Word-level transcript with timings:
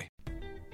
Bye. 0.00 0.39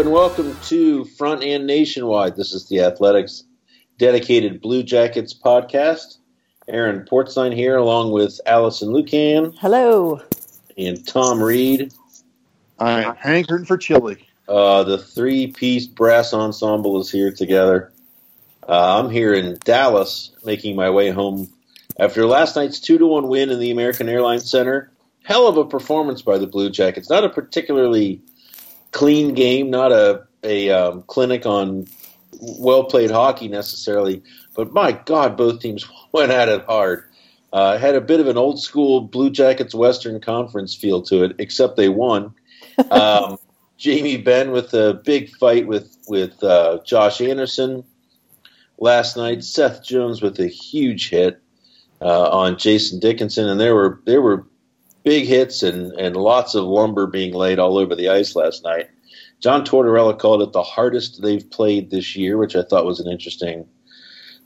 Hello 0.00 0.14
and 0.14 0.14
welcome 0.14 0.56
to 0.62 1.04
Front 1.04 1.44
and 1.44 1.66
Nationwide. 1.66 2.34
This 2.34 2.54
is 2.54 2.70
the 2.70 2.80
Athletics 2.80 3.44
dedicated 3.98 4.62
Blue 4.62 4.82
Jackets 4.82 5.34
podcast. 5.34 6.16
Aaron 6.66 7.04
Portzline 7.04 7.54
here, 7.54 7.76
along 7.76 8.10
with 8.10 8.40
Alison 8.46 8.94
Lukan 8.94 9.54
Hello. 9.58 10.22
and 10.78 11.06
Tom 11.06 11.42
Reed. 11.42 11.92
I'm 12.78 13.14
hankering 13.14 13.66
for 13.66 13.76
chili. 13.76 14.26
Uh, 14.48 14.84
the 14.84 14.96
three-piece 14.96 15.86
brass 15.86 16.32
ensemble 16.32 16.98
is 16.98 17.10
here 17.10 17.30
together. 17.30 17.92
Uh, 18.66 19.02
I'm 19.02 19.10
here 19.10 19.34
in 19.34 19.58
Dallas, 19.64 20.32
making 20.46 20.76
my 20.76 20.88
way 20.88 21.10
home 21.10 21.52
after 21.98 22.24
last 22.24 22.56
night's 22.56 22.80
two 22.80 22.96
to 22.96 23.06
one 23.06 23.28
win 23.28 23.50
in 23.50 23.60
the 23.60 23.70
American 23.70 24.08
Airlines 24.08 24.50
Center. 24.50 24.90
Hell 25.24 25.46
of 25.46 25.58
a 25.58 25.66
performance 25.66 26.22
by 26.22 26.38
the 26.38 26.46
Blue 26.46 26.70
Jackets. 26.70 27.10
Not 27.10 27.24
a 27.24 27.28
particularly 27.28 28.22
clean 28.92 29.34
game, 29.34 29.70
not 29.70 29.92
a 29.92 30.26
a 30.42 30.70
um, 30.70 31.02
clinic 31.02 31.46
on 31.46 31.86
well 32.40 32.84
played 32.84 33.10
hockey 33.10 33.48
necessarily, 33.48 34.22
but 34.54 34.72
my 34.72 34.92
God, 34.92 35.36
both 35.36 35.60
teams 35.60 35.88
went 36.12 36.32
at 36.32 36.48
it 36.48 36.64
hard. 36.64 37.04
Uh, 37.52 37.78
had 37.78 37.96
a 37.96 38.00
bit 38.00 38.20
of 38.20 38.28
an 38.28 38.38
old 38.38 38.62
school 38.62 39.00
Blue 39.00 39.28
Jackets 39.28 39.74
Western 39.74 40.20
Conference 40.20 40.74
feel 40.74 41.02
to 41.02 41.24
it, 41.24 41.36
except 41.38 41.76
they 41.76 41.88
won. 41.88 42.34
Um, 42.90 43.36
Jamie 43.76 44.16
Benn 44.18 44.52
with 44.52 44.72
a 44.74 44.94
big 45.04 45.34
fight 45.36 45.66
with 45.66 45.96
with 46.06 46.42
uh, 46.42 46.78
Josh 46.84 47.20
Anderson 47.20 47.84
last 48.78 49.16
night. 49.16 49.42
Seth 49.42 49.82
Jones 49.82 50.22
with 50.22 50.38
a 50.38 50.46
huge 50.46 51.10
hit 51.10 51.42
uh, 52.00 52.28
on 52.30 52.58
Jason 52.58 53.00
Dickinson, 53.00 53.48
and 53.48 53.60
there 53.60 53.74
were 53.74 54.00
there 54.04 54.20
were 54.20 54.46
big 55.02 55.26
hits 55.26 55.62
and, 55.62 55.92
and 55.92 56.16
lots 56.16 56.54
of 56.54 56.64
lumber 56.64 57.06
being 57.06 57.34
laid 57.34 57.58
all 57.58 57.78
over 57.78 57.94
the 57.94 58.08
ice 58.08 58.36
last 58.36 58.64
night. 58.64 58.88
John 59.40 59.64
Tortorella 59.64 60.18
called 60.18 60.42
it 60.42 60.52
the 60.52 60.62
hardest 60.62 61.22
they've 61.22 61.48
played 61.50 61.90
this 61.90 62.14
year, 62.14 62.36
which 62.36 62.54
I 62.54 62.62
thought 62.62 62.84
was 62.84 63.00
an 63.00 63.10
interesting 63.10 63.66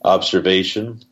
observation. 0.05 1.03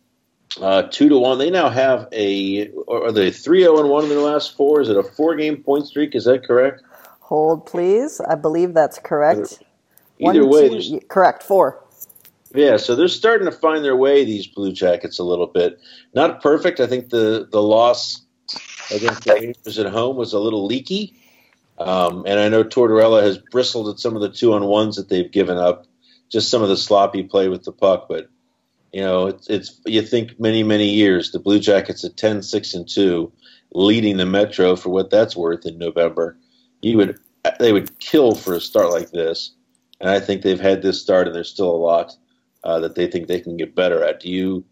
Uh, 0.61 0.83
two 0.83 1.09
to 1.09 1.19
one. 1.19 1.39
They 1.39 1.51
now 1.51 1.71
have 1.71 2.09
a. 2.13 2.71
Are 2.89 3.11
they 3.11 3.31
three 3.31 3.61
zero 3.63 3.81
and 3.81 3.89
one 3.89 4.05
in 4.05 4.11
their 4.11 4.19
last 4.19 4.57
four? 4.57 4.83
Is 4.83 4.89
it 4.89 4.97
a 4.97 5.03
four 5.03 5.35
game 5.35 5.63
point 5.63 5.87
streak? 5.87 6.15
Is 6.15 6.25
that 6.25 6.45
correct? 6.45 6.83
Hold, 7.21 7.65
please. 7.67 8.21
I 8.21 8.35
believe 8.35 8.75
that's 8.75 8.99
correct. 8.99 9.63
Either 10.21 10.47
One, 10.47 10.51
way, 10.51 10.81
two- 10.81 11.01
correct. 11.09 11.43
Four. 11.43 11.83
Yeah, 12.55 12.77
so 12.77 12.95
they're 12.95 13.09
starting 13.09 13.47
to 13.47 13.57
find 13.57 13.83
their 13.83 13.97
way. 13.97 14.27
These 14.27 14.47
Blue 14.47 14.73
Jackets 14.73 15.19
a 15.19 15.25
little 15.25 15.47
bit. 15.47 15.81
Not 16.15 16.43
perfect. 16.43 16.81
I 16.81 16.87
think 16.87 17.09
the 17.09 17.49
the 17.51 17.63
loss 17.63 18.21
against 18.91 19.25
the 19.25 19.35
Rangers 19.35 19.79
at 19.79 19.93
home 19.93 20.17
was 20.17 20.33
a 20.33 20.39
little 20.39 20.67
leaky. 20.67 21.15
Um, 21.79 22.25
and 22.27 22.39
I 22.39 22.49
know 22.49 22.65
Tortorella 22.65 23.23
has 23.23 23.39
bristled 23.39 23.89
at 23.89 23.99
some 23.99 24.15
of 24.15 24.23
the 24.23 24.31
two 24.31 24.53
on 24.53 24.65
ones 24.65 24.97
that 24.97 25.09
they've 25.09 25.31
given 25.31 25.57
up, 25.57 25.87
just 26.31 26.51
some 26.51 26.63
of 26.63 26.69
the 26.69 26.77
sloppy 26.77 27.23
play 27.23 27.49
with 27.49 27.65
the 27.65 27.73
puck. 27.73 28.07
But 28.09 28.29
you 28.93 29.01
know, 29.01 29.27
it's, 29.27 29.49
it's 29.49 29.81
you 29.87 30.03
think 30.03 30.39
many 30.39 30.63
many 30.63 30.91
years 30.91 31.33
the 31.33 31.39
Blue 31.39 31.59
Jackets 31.59 32.05
at 32.05 32.17
10, 32.17 32.43
6, 32.43 32.75
and 32.75 32.89
two, 32.89 33.33
leading 33.73 34.19
the 34.19 34.27
Metro 34.27 34.77
for 34.77 34.91
what 34.91 35.11
that's 35.11 35.37
worth 35.37 35.67
in 35.67 35.79
November. 35.79 36.37
You 36.83 36.99
would 36.99 37.19
they 37.59 37.73
would 37.73 37.99
kill 37.99 38.35
for 38.35 38.55
a 38.55 38.61
start 38.61 38.91
like 38.91 39.11
this, 39.11 39.53
and 40.01 40.11
I 40.11 40.21
think 40.21 40.43
they've 40.43 40.61
had 40.61 40.83
this 40.83 41.01
start, 41.01 41.27
and 41.27 41.35
there's 41.35 41.51
still 41.51 41.71
a 41.71 41.77
lot 41.77 42.15
uh, 42.65 42.81
that 42.81 42.95
they 42.95 43.07
think 43.07 43.27
they 43.27 43.41
can 43.41 43.57
get 43.57 43.75
better 43.75 44.05
at. 44.05 44.21
Do 44.21 44.29
you? 44.31 44.65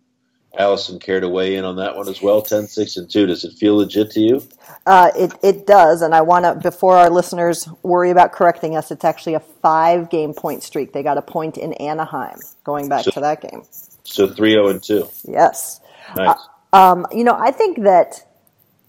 Alison 0.58 0.98
care 0.98 1.20
to 1.20 1.28
weigh 1.28 1.54
in 1.54 1.64
on 1.64 1.76
that 1.76 1.96
one 1.96 2.08
as 2.08 2.20
well? 2.20 2.42
10, 2.42 2.66
6, 2.66 2.96
and 2.96 3.10
2. 3.10 3.26
Does 3.26 3.44
it 3.44 3.52
feel 3.52 3.76
legit 3.76 4.10
to 4.12 4.20
you? 4.20 4.42
Uh, 4.86 5.10
it, 5.16 5.32
it 5.42 5.66
does. 5.66 6.02
And 6.02 6.14
I 6.14 6.22
want 6.22 6.44
to, 6.44 6.54
before 6.56 6.96
our 6.96 7.08
listeners 7.10 7.68
worry 7.82 8.10
about 8.10 8.32
correcting 8.32 8.76
us, 8.76 8.90
it's 8.90 9.04
actually 9.04 9.34
a 9.34 9.40
five 9.40 10.10
game 10.10 10.34
point 10.34 10.62
streak. 10.62 10.92
They 10.92 11.02
got 11.02 11.18
a 11.18 11.22
point 11.22 11.56
in 11.56 11.72
Anaheim 11.74 12.38
going 12.64 12.88
back 12.88 13.04
So- 13.04 13.12
to 13.12 13.20
that 13.20 13.40
game. 13.40 13.62
So 14.02 14.26
3 14.28 14.50
0 14.52 14.68
and 14.68 14.82
2. 14.82 15.08
Yes. 15.28 15.80
Nice. 16.16 16.36
Um, 16.72 17.06
you 17.12 17.22
know, 17.22 17.36
I 17.38 17.52
think 17.52 17.82
that 17.84 18.26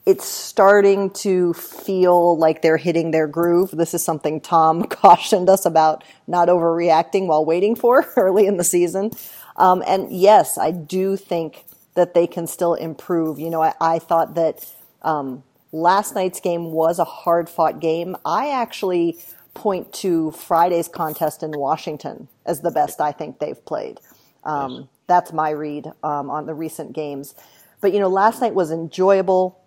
it's 0.05 0.25
starting 0.25 1.11
to 1.11 1.53
feel 1.53 2.37
like 2.37 2.63
they're 2.63 2.77
hitting 2.77 3.11
their 3.11 3.27
groove. 3.27 3.69
This 3.71 3.93
is 3.93 4.03
something 4.03 4.41
Tom 4.41 4.83
cautioned 4.89 5.47
us 5.47 5.65
about 5.65 6.03
not 6.27 6.47
overreacting 6.47 7.27
while 7.27 7.45
waiting 7.45 7.75
for 7.75 8.03
early 8.17 8.47
in 8.47 8.57
the 8.57 8.63
season. 8.63 9.11
Um, 9.55 9.83
and 9.85 10.11
yes, 10.11 10.57
I 10.57 10.71
do 10.71 11.17
think 11.17 11.65
that 11.95 12.13
they 12.13 12.27
can 12.27 12.47
still 12.47 12.73
improve. 12.73 13.39
You 13.39 13.49
know, 13.49 13.61
I, 13.61 13.73
I 13.81 13.99
thought 13.99 14.35
that 14.35 14.65
um, 15.01 15.43
last 15.71 16.15
night's 16.15 16.39
game 16.39 16.71
was 16.71 16.99
a 16.99 17.03
hard 17.03 17.49
fought 17.49 17.79
game. 17.79 18.15
I 18.25 18.49
actually 18.49 19.17
point 19.53 19.91
to 19.93 20.31
Friday's 20.31 20.87
contest 20.87 21.43
in 21.43 21.51
Washington 21.51 22.27
as 22.45 22.61
the 22.61 22.71
best 22.71 23.01
I 23.01 23.11
think 23.11 23.39
they've 23.39 23.63
played. 23.65 23.99
Um, 24.43 24.89
That's 25.07 25.33
my 25.33 25.49
read 25.49 25.87
um, 26.03 26.29
on 26.29 26.45
the 26.45 26.53
recent 26.53 26.93
games. 26.93 27.35
But, 27.81 27.93
you 27.93 27.99
know, 27.99 28.07
last 28.07 28.41
night 28.41 28.55
was 28.55 28.71
enjoyable. 28.71 29.59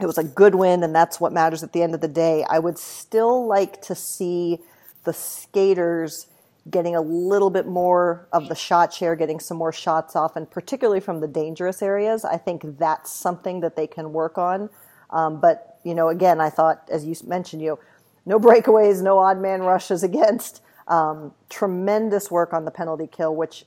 It 0.00 0.06
was 0.06 0.18
a 0.18 0.24
good 0.24 0.54
win, 0.56 0.82
and 0.82 0.94
that's 0.94 1.20
what 1.20 1.32
matters 1.32 1.62
at 1.62 1.72
the 1.72 1.82
end 1.82 1.94
of 1.94 2.00
the 2.00 2.08
day. 2.08 2.44
I 2.48 2.58
would 2.58 2.78
still 2.78 3.46
like 3.46 3.80
to 3.82 3.94
see 3.94 4.58
the 5.04 5.12
skaters 5.12 6.26
getting 6.68 6.94
a 6.94 7.00
little 7.00 7.50
bit 7.50 7.66
more 7.66 8.28
of 8.32 8.48
the 8.48 8.54
shot 8.54 8.92
share, 8.92 9.16
getting 9.16 9.40
some 9.40 9.56
more 9.56 9.72
shots 9.72 10.14
off, 10.14 10.36
and 10.36 10.50
particularly 10.50 11.00
from 11.00 11.20
the 11.20 11.28
dangerous 11.28 11.80
areas. 11.82 12.24
I 12.24 12.36
think 12.36 12.78
that's 12.78 13.10
something 13.12 13.60
that 13.60 13.76
they 13.76 13.86
can 13.86 14.12
work 14.12 14.36
on. 14.36 14.68
Um, 15.10 15.40
but 15.40 15.78
you 15.84 15.94
know, 15.94 16.08
again, 16.08 16.40
I 16.40 16.50
thought, 16.50 16.82
as 16.90 17.06
you 17.06 17.14
mentioned, 17.26 17.62
you 17.62 17.68
know, 17.70 17.78
no 18.26 18.38
breakaways, 18.38 19.02
no 19.02 19.18
odd 19.18 19.38
man 19.40 19.62
rushes 19.62 20.02
against. 20.10 20.62
Um, 20.88 21.32
tremendous 21.48 22.30
work 22.32 22.52
on 22.52 22.64
the 22.64 22.70
penalty 22.72 23.06
kill, 23.06 23.34
which 23.36 23.64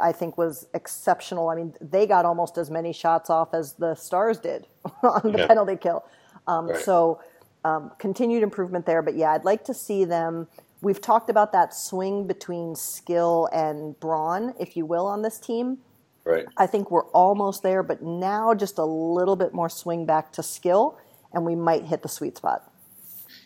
I 0.00 0.10
think 0.10 0.38
was 0.38 0.66
exceptional. 0.72 1.50
I 1.50 1.54
mean, 1.54 1.74
they 1.82 2.06
got 2.06 2.24
almost 2.24 2.56
as 2.56 2.70
many 2.70 2.94
shots 2.94 3.28
off 3.28 3.52
as 3.52 3.74
the 3.74 3.94
Stars 3.94 4.38
did 4.38 4.66
on 5.02 5.32
the 5.32 5.38
Yeah. 5.40 5.46
penalty 5.48 5.76
kill. 5.76 6.02
Um, 6.46 6.68
Right. 6.68 6.78
So, 6.78 7.20
um, 7.64 7.92
continued 7.98 8.42
improvement 8.42 8.86
there. 8.86 9.02
But 9.02 9.14
yeah, 9.16 9.32
I'd 9.32 9.44
like 9.44 9.64
to 9.64 9.74
see 9.74 10.04
them. 10.06 10.48
We've 10.82 11.00
talked 11.00 11.30
about 11.30 11.52
that 11.52 11.72
swing 11.72 12.26
between 12.26 12.74
skill 12.74 13.48
and 13.52 13.98
brawn, 14.00 14.54
if 14.58 14.76
you 14.76 14.84
will, 14.84 15.06
on 15.06 15.22
this 15.22 15.38
team. 15.38 15.78
Right. 16.24 16.46
I 16.56 16.66
think 16.66 16.90
we're 16.90 17.06
almost 17.10 17.62
there, 17.62 17.84
but 17.84 18.02
now 18.02 18.52
just 18.52 18.78
a 18.78 18.84
little 18.84 19.36
bit 19.36 19.54
more 19.54 19.68
swing 19.68 20.06
back 20.06 20.32
to 20.32 20.42
skill, 20.42 20.98
and 21.32 21.46
we 21.46 21.54
might 21.54 21.84
hit 21.84 22.02
the 22.02 22.08
sweet 22.08 22.36
spot. 22.36 22.68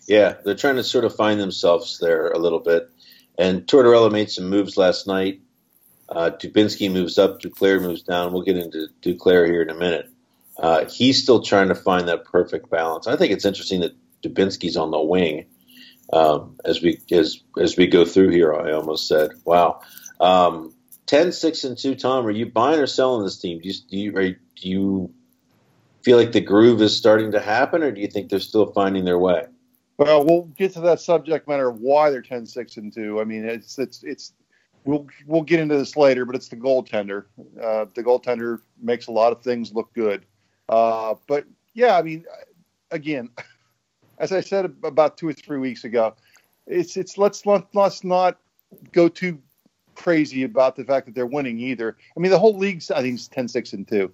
Yeah, 0.09 0.37
they're 0.45 0.55
trying 0.55 0.77
to 0.77 0.85
sort 0.85 1.05
of 1.05 1.15
find 1.15 1.39
themselves 1.39 1.99
there 1.99 2.29
a 2.29 2.39
little 2.39 2.61
bit. 2.61 2.89
And 3.39 3.67
Tortorella 3.67 4.11
made 4.11 4.31
some 4.31 4.49
moves 4.49 4.79
last 4.79 5.07
night. 5.07 5.41
Uh, 6.09 6.31
Dubinsky 6.31 6.91
moves 6.91 7.19
up, 7.19 7.41
Duclair 7.41 7.83
moves 7.83 8.03
down. 8.03 8.33
We'll 8.33 8.43
get 8.43 8.57
into 8.57 8.89
Duclair 9.03 9.47
here 9.47 9.61
in 9.61 9.69
a 9.69 9.75
minute. 9.75 10.09
Uh, 10.59 10.87
he's 10.87 11.23
still 11.23 11.43
trying 11.43 11.69
to 11.69 11.75
find 11.75 12.09
that 12.09 12.25
perfect 12.25 12.71
balance. 12.71 13.07
I 13.07 13.17
think 13.17 13.33
it's 13.33 13.45
interesting 13.45 13.81
that 13.81 13.93
Dubinsky's 14.23 14.79
on 14.79 14.91
the 14.91 15.01
wing 15.01 15.45
um, 16.13 16.59
as 16.65 16.83
we 16.83 17.01
as 17.11 17.43
as 17.59 17.77
we 17.77 17.87
go 17.87 18.05
through 18.05 18.31
here. 18.31 18.55
I 18.55 18.73
almost 18.73 19.09
said, 19.09 19.31
"Wow." 19.45 19.81
Um, 20.21 20.73
10, 21.07 21.31
6, 21.33 21.65
and 21.65 21.79
two. 21.79 21.95
Tom, 21.95 22.27
are 22.27 22.31
you 22.31 22.47
buying 22.47 22.81
or 22.81 22.87
selling 22.87 23.23
this 23.23 23.39
team? 23.39 23.61
Do 23.61 23.69
you 23.69 23.75
do 23.89 23.97
you, 23.97 24.17
are, 24.17 24.31
do 24.31 24.69
you 24.69 25.15
feel 26.03 26.17
like 26.17 26.33
the 26.33 26.41
groove 26.41 26.83
is 26.83 26.97
starting 26.97 27.33
to 27.33 27.41
happen, 27.41 27.83
or 27.83 27.93
do 27.93 28.01
you 28.01 28.09
think 28.09 28.29
they're 28.29 28.41
still 28.41 28.67
finding 28.73 29.05
their 29.05 29.19
way? 29.19 29.45
Well, 29.99 30.25
we'll 30.25 30.43
get 30.43 30.75
to 30.75 30.81
that 30.83 31.01
subject 31.01 31.49
matter 31.49 31.69
of 31.69 31.81
why 31.81 32.11
they're 32.11 32.23
10 32.23 32.47
6 32.47 32.77
and 32.77 32.93
2. 32.93 33.21
I 33.21 33.25
mean, 33.25 33.45
it's, 33.45 33.79
it's, 33.79 34.03
it's, 34.03 34.33
we'll, 34.85 35.07
we'll 35.27 35.43
get 35.43 35.61
into 35.61 35.77
this 35.77 35.97
later, 35.97 36.25
but 36.25 36.35
it's 36.35 36.49
the 36.49 36.57
goaltender. 36.57 37.25
Uh, 37.61 37.87
the 37.95 38.03
goaltender 38.03 38.61
makes 38.81 39.07
a 39.07 39.13
lot 39.13 39.33
of 39.33 39.43
things 39.43 39.73
look 39.73 39.93
good. 39.95 40.27
Uh, 40.69 41.15
but 41.27 41.47
yeah, 41.73 41.97
I 41.97 42.03
mean, 42.03 42.25
again, 42.91 43.31
as 44.19 44.33
I 44.33 44.41
said 44.41 44.65
about 44.83 45.17
two 45.17 45.29
or 45.29 45.33
three 45.33 45.59
weeks 45.59 45.85
ago, 45.85 46.15
it's, 46.67 46.97
it's, 46.97 47.19
let's, 47.19 47.47
let, 47.47 47.67
let's 47.75 48.05
not 48.05 48.39
go 48.93 49.09
too 49.09 49.41
crazy 49.95 50.43
about 50.43 50.77
the 50.77 50.85
fact 50.85 51.07
that 51.07 51.15
they're 51.15 51.27
winning 51.27 51.59
either. 51.59 51.97
I 52.17 52.21
mean, 52.21 52.31
the 52.31 52.39
whole 52.39 52.57
league's, 52.57 52.91
I 52.91 53.03
think, 53.03 53.17
is 53.17 53.29
10 53.29 53.49
6 53.49 53.73
and 53.73 53.89
2. 53.89 54.13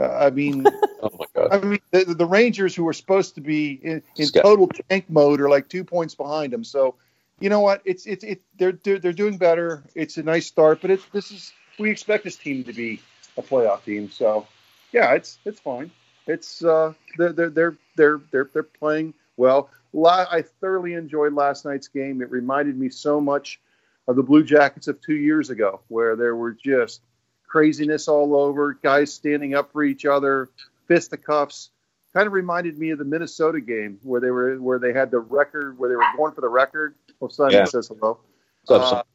Uh, 0.00 0.06
I 0.06 0.30
mean, 0.30 0.64
Oh 1.00 1.10
my 1.18 1.26
god! 1.34 1.48
I 1.52 1.64
mean, 1.64 1.78
the, 1.90 2.04
the 2.04 2.26
Rangers, 2.26 2.74
who 2.74 2.86
are 2.88 2.92
supposed 2.92 3.34
to 3.36 3.40
be 3.40 3.72
in, 3.82 4.02
in 4.16 4.28
total 4.28 4.68
tank 4.88 5.06
mode, 5.08 5.40
are 5.40 5.48
like 5.48 5.68
two 5.68 5.84
points 5.84 6.14
behind 6.14 6.52
them. 6.52 6.64
So, 6.64 6.96
you 7.40 7.48
know 7.48 7.60
what? 7.60 7.82
It's 7.84 8.06
it's 8.06 8.24
it. 8.24 8.42
They're 8.58 8.72
they're, 8.72 8.98
they're 8.98 9.12
doing 9.12 9.38
better. 9.38 9.84
It's 9.94 10.16
a 10.16 10.22
nice 10.22 10.46
start, 10.46 10.80
but 10.80 10.90
it's 10.90 11.04
this 11.12 11.30
is 11.30 11.52
we 11.78 11.90
expect 11.90 12.24
this 12.24 12.36
team 12.36 12.64
to 12.64 12.72
be 12.72 13.00
a 13.36 13.42
playoff 13.42 13.84
team. 13.84 14.10
So, 14.10 14.46
yeah, 14.92 15.12
it's 15.14 15.38
it's 15.44 15.60
fine. 15.60 15.90
It's 16.26 16.64
uh 16.64 16.94
they're 17.16 17.32
they're 17.32 17.50
they're 17.50 17.76
they're 17.96 18.20
they're, 18.30 18.50
they're 18.52 18.62
playing 18.64 19.14
well. 19.38 19.70
La- 19.94 20.26
I 20.30 20.42
thoroughly 20.42 20.92
enjoyed 20.92 21.32
last 21.32 21.64
night's 21.64 21.88
game. 21.88 22.20
It 22.20 22.30
reminded 22.30 22.78
me 22.78 22.90
so 22.90 23.18
much 23.22 23.58
of 24.06 24.16
the 24.16 24.22
Blue 24.22 24.44
Jackets 24.44 24.86
of 24.88 25.00
two 25.00 25.14
years 25.16 25.48
ago, 25.48 25.80
where 25.88 26.14
there 26.14 26.36
were 26.36 26.52
just 26.52 27.00
craziness 27.46 28.06
all 28.08 28.36
over, 28.36 28.74
guys 28.74 29.12
standing 29.12 29.54
up 29.54 29.72
for 29.72 29.82
each 29.82 30.04
other, 30.04 30.50
fisticuffs. 30.86 31.70
Kind 32.12 32.26
of 32.26 32.32
reminded 32.34 32.78
me 32.78 32.90
of 32.90 32.98
the 32.98 33.04
Minnesota 33.04 33.60
game 33.60 33.98
where 34.02 34.20
they 34.20 34.30
were 34.30 34.56
where 34.56 34.78
they 34.78 34.92
had 34.92 35.10
the 35.10 35.20
record 35.20 35.78
where 35.78 35.88
they 35.88 35.96
were 35.96 36.04
going 36.16 36.32
for 36.34 36.40
the 36.42 36.48
record. 36.48 36.94
Well, 37.20 37.30
Simon 37.30 37.52
Yeah. 37.54 37.64
says 37.64 37.88
hello. 37.88 38.18
What's 38.66 38.92
up, 38.92 39.06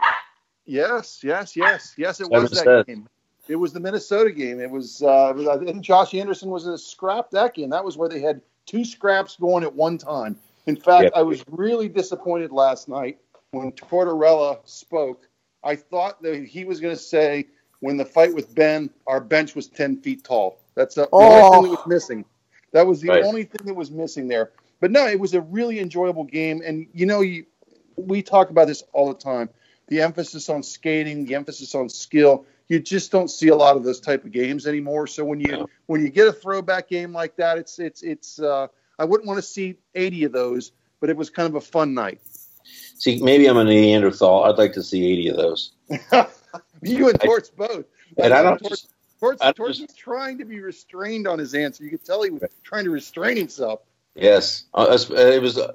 Uh, 0.00 0.04
yes, 0.66 1.20
yes, 1.22 1.56
yes, 1.56 1.94
yes. 1.96 2.20
It 2.20 2.26
Simon 2.26 2.42
was 2.42 2.50
that 2.52 2.64
says. 2.64 2.84
game. 2.86 3.08
It 3.48 3.56
was 3.56 3.72
the 3.72 3.80
Minnesota 3.80 4.30
game. 4.30 4.60
It 4.60 4.70
was. 4.70 5.02
Uh, 5.02 5.30
it 5.30 5.36
was 5.36 5.48
I 5.48 5.58
think 5.58 5.80
Josh 5.82 6.14
Anderson 6.14 6.50
was 6.50 6.66
in 6.66 6.72
a 6.72 6.78
scrap 6.78 7.30
that 7.30 7.54
game. 7.54 7.70
That 7.70 7.84
was 7.84 7.96
where 7.96 8.08
they 8.08 8.20
had 8.20 8.40
two 8.70 8.84
scraps 8.84 9.36
going 9.36 9.64
at 9.64 9.74
one 9.74 9.98
time. 9.98 10.36
In 10.66 10.76
fact, 10.76 11.04
Yep. 11.04 11.12
I 11.16 11.22
was 11.22 11.42
really 11.50 11.88
disappointed 11.88 12.52
last 12.52 12.88
night 12.88 13.18
when 13.50 13.72
Tortorella 13.72 14.58
spoke. 14.64 15.26
I 15.64 15.74
thought 15.74 16.22
that 16.22 16.44
he 16.44 16.64
was 16.64 16.78
going 16.80 16.94
to 16.94 17.00
say, 17.02 17.48
"When 17.80 17.96
the 17.96 18.04
fight 18.04 18.32
with 18.32 18.54
Benn, 18.54 18.90
our 19.06 19.20
bench 19.20 19.54
was 19.56 19.66
ten 19.66 19.96
feet 20.00 20.22
tall." 20.22 20.58
That's 20.76 20.94
the, 20.94 21.02
the 21.02 21.08
only 21.12 21.40
Oh. 21.42 21.50
thing 21.52 21.62
that 21.62 21.70
was 21.70 21.86
missing. 21.86 22.24
That 22.72 22.86
was 22.86 23.00
the 23.00 23.08
Right. 23.08 23.24
only 23.24 23.42
thing 23.44 23.66
that 23.66 23.74
was 23.74 23.90
missing 23.90 24.28
there. 24.28 24.52
But 24.80 24.92
no, 24.92 25.06
it 25.06 25.18
was 25.18 25.34
a 25.34 25.40
really 25.40 25.80
enjoyable 25.80 26.24
game, 26.24 26.62
and 26.64 26.86
you 26.94 27.06
know, 27.06 27.20
you, 27.22 27.46
we 27.96 28.22
talk 28.22 28.50
about 28.50 28.68
this 28.68 28.84
all 28.92 29.08
the 29.08 29.18
time. 29.18 29.48
The 29.88 30.00
emphasis 30.02 30.48
on 30.48 30.62
skating, 30.62 31.24
the 31.24 31.34
emphasis 31.34 31.74
on 31.74 31.88
skill. 31.88 32.44
You 32.70 32.78
just 32.78 33.10
don't 33.10 33.28
see 33.28 33.48
a 33.48 33.56
lot 33.56 33.76
of 33.76 33.82
those 33.82 33.98
type 34.00 34.24
of 34.24 34.30
games 34.30 34.64
anymore. 34.66 35.08
So 35.08 35.24
when 35.24 35.40
you 35.40 35.48
No. 35.50 35.66
when 35.86 36.00
you 36.02 36.08
get 36.08 36.28
a 36.28 36.32
throwback 36.32 36.88
game 36.88 37.12
like 37.12 37.34
that, 37.36 37.58
it's 37.58 37.78
it's 37.80 38.02
it's. 38.02 38.38
Uh, 38.38 38.68
I 38.96 39.04
wouldn't 39.04 39.26
want 39.26 39.38
to 39.38 39.42
see 39.42 39.76
80 39.96 40.24
of 40.24 40.32
those, 40.32 40.70
but 41.00 41.10
it 41.10 41.16
was 41.16 41.30
kind 41.30 41.48
of 41.48 41.56
a 41.56 41.60
fun 41.60 41.94
night. 41.94 42.20
See, 42.96 43.20
maybe 43.20 43.48
I'm 43.48 43.56
a 43.56 43.64
Neanderthal. 43.64 44.44
I'd 44.44 44.56
like 44.56 44.72
to 44.74 44.82
see 44.84 45.04
80 45.10 45.28
of 45.30 45.36
those. 45.36 45.72
you 46.82 47.08
and 47.08 47.20
Torts 47.20 47.50
both. 47.50 47.86
And 48.18 48.32
I 48.32 48.42
don't 48.42 48.58
Torts, 48.58 48.68
just- 48.82 48.92
Torts, 49.18 49.42
I 49.42 49.50
Torts 49.52 49.78
just- 49.78 49.90
was 49.90 49.96
trying 49.96 50.38
to 50.38 50.44
be 50.44 50.60
restrained 50.60 51.26
on 51.26 51.38
his 51.40 51.54
answer. 51.54 51.82
You 51.82 51.90
could 51.90 52.04
tell 52.04 52.22
he 52.22 52.30
was 52.30 52.42
trying 52.62 52.84
to 52.84 52.90
restrain 52.90 53.36
himself. 53.36 53.80
Yes, 54.14 54.64
uh, 54.74 54.96
uh, 55.10 55.14
it 55.16 55.42
was. 55.42 55.58
Uh, 55.58 55.74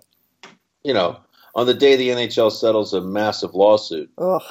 you 0.84 0.94
know, 0.94 1.18
on 1.56 1.66
the 1.66 1.74
day 1.74 1.96
the 1.98 2.10
NHL 2.10 2.52
settles 2.52 2.94
a 2.94 3.02
massive 3.02 3.54
lawsuit, 3.56 4.10
Ugh. 4.18 4.42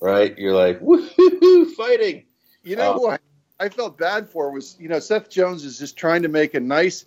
Right? 0.00 0.36
You're 0.38 0.54
like, 0.54 0.80
woohoo, 0.80 1.70
fighting. 1.72 2.24
You 2.62 2.76
know 2.76 2.92
um, 2.92 2.98
Oh. 3.00 3.10
who 3.10 3.16
I, 3.60 3.68
felt 3.70 3.98
bad 3.98 4.28
for 4.28 4.50
was, 4.52 4.76
you 4.78 4.88
know, 4.88 4.98
Seth 5.00 5.28
Jones 5.30 5.64
is 5.64 5.78
just 5.78 5.96
trying 5.96 6.22
to 6.22 6.28
make 6.28 6.54
a 6.54 6.60
nice 6.60 7.04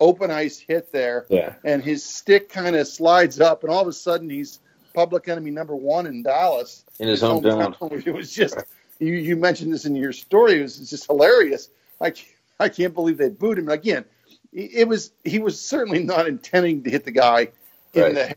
open 0.00 0.30
ice 0.30 0.58
hit 0.58 0.90
there, 0.92 1.26
Yeah, 1.28 1.54
and 1.64 1.82
his 1.82 2.04
stick 2.04 2.48
kind 2.48 2.74
of 2.74 2.88
slides 2.88 3.40
up, 3.40 3.62
and 3.62 3.72
all 3.72 3.82
of 3.82 3.86
a 3.88 3.92
sudden 3.92 4.28
he's 4.28 4.58
public 4.94 5.28
enemy 5.28 5.50
number 5.52 5.76
one 5.76 6.06
in 6.06 6.22
Dallas. 6.22 6.84
in 6.98 7.08
his 7.08 7.22
hometown. 7.22 7.76
It 8.06 8.12
was 8.12 8.32
just 8.32 8.56
you. 8.98 9.14
You 9.14 9.36
mentioned 9.36 9.72
this 9.72 9.84
in 9.84 9.94
your 9.96 10.12
story. 10.12 10.58
It 10.58 10.62
was 10.62 10.90
just 10.90 11.06
hilarious. 11.06 11.68
I 12.00 12.10
can't, 12.10 12.28
I 12.58 12.68
can't 12.68 12.94
believe 12.94 13.16
they 13.18 13.28
booed 13.28 13.58
him 13.58 13.68
again. 13.68 14.04
It 14.52 14.70
it 14.74 14.88
was 14.88 15.12
he 15.24 15.38
was 15.38 15.60
certainly 15.60 16.02
not 16.02 16.26
intending 16.26 16.82
to 16.84 16.90
hit 16.90 17.04
the 17.04 17.12
guy 17.12 17.48
in 17.94 18.02
Right. 18.02 18.14
the 18.14 18.34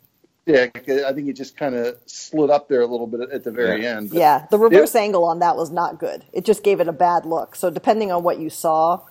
stick. 0.48 0.88
I 0.90 1.12
think 1.14 1.28
it 1.28 1.34
just 1.34 1.58
kind 1.58 1.76
of 1.76 1.98
slid 2.06 2.50
up 2.50 2.70
there 2.70 2.82
a 2.82 2.86
little 2.88 3.08
bit 3.08 3.30
at 3.32 3.44
the 3.44 3.52
very 3.52 3.84
Yeah. 3.84 3.98
end. 3.98 4.10
But 4.12 4.20
Yeah, 4.20 4.46
the 4.52 4.58
reverse 4.60 4.96
angle 4.96 5.26
on 5.26 5.40
that 5.40 5.56
was 5.56 5.72
not 5.72 6.00
good. 6.00 6.24
It 6.34 6.46
just 6.46 6.64
gave 6.64 6.80
it 6.80 6.88
a 6.88 6.94
bad 6.94 7.26
look. 7.26 7.56
So 7.56 7.70
depending 7.70 8.12
on 8.12 8.24
what 8.24 8.40
you 8.40 8.50
saw, 8.50 9.02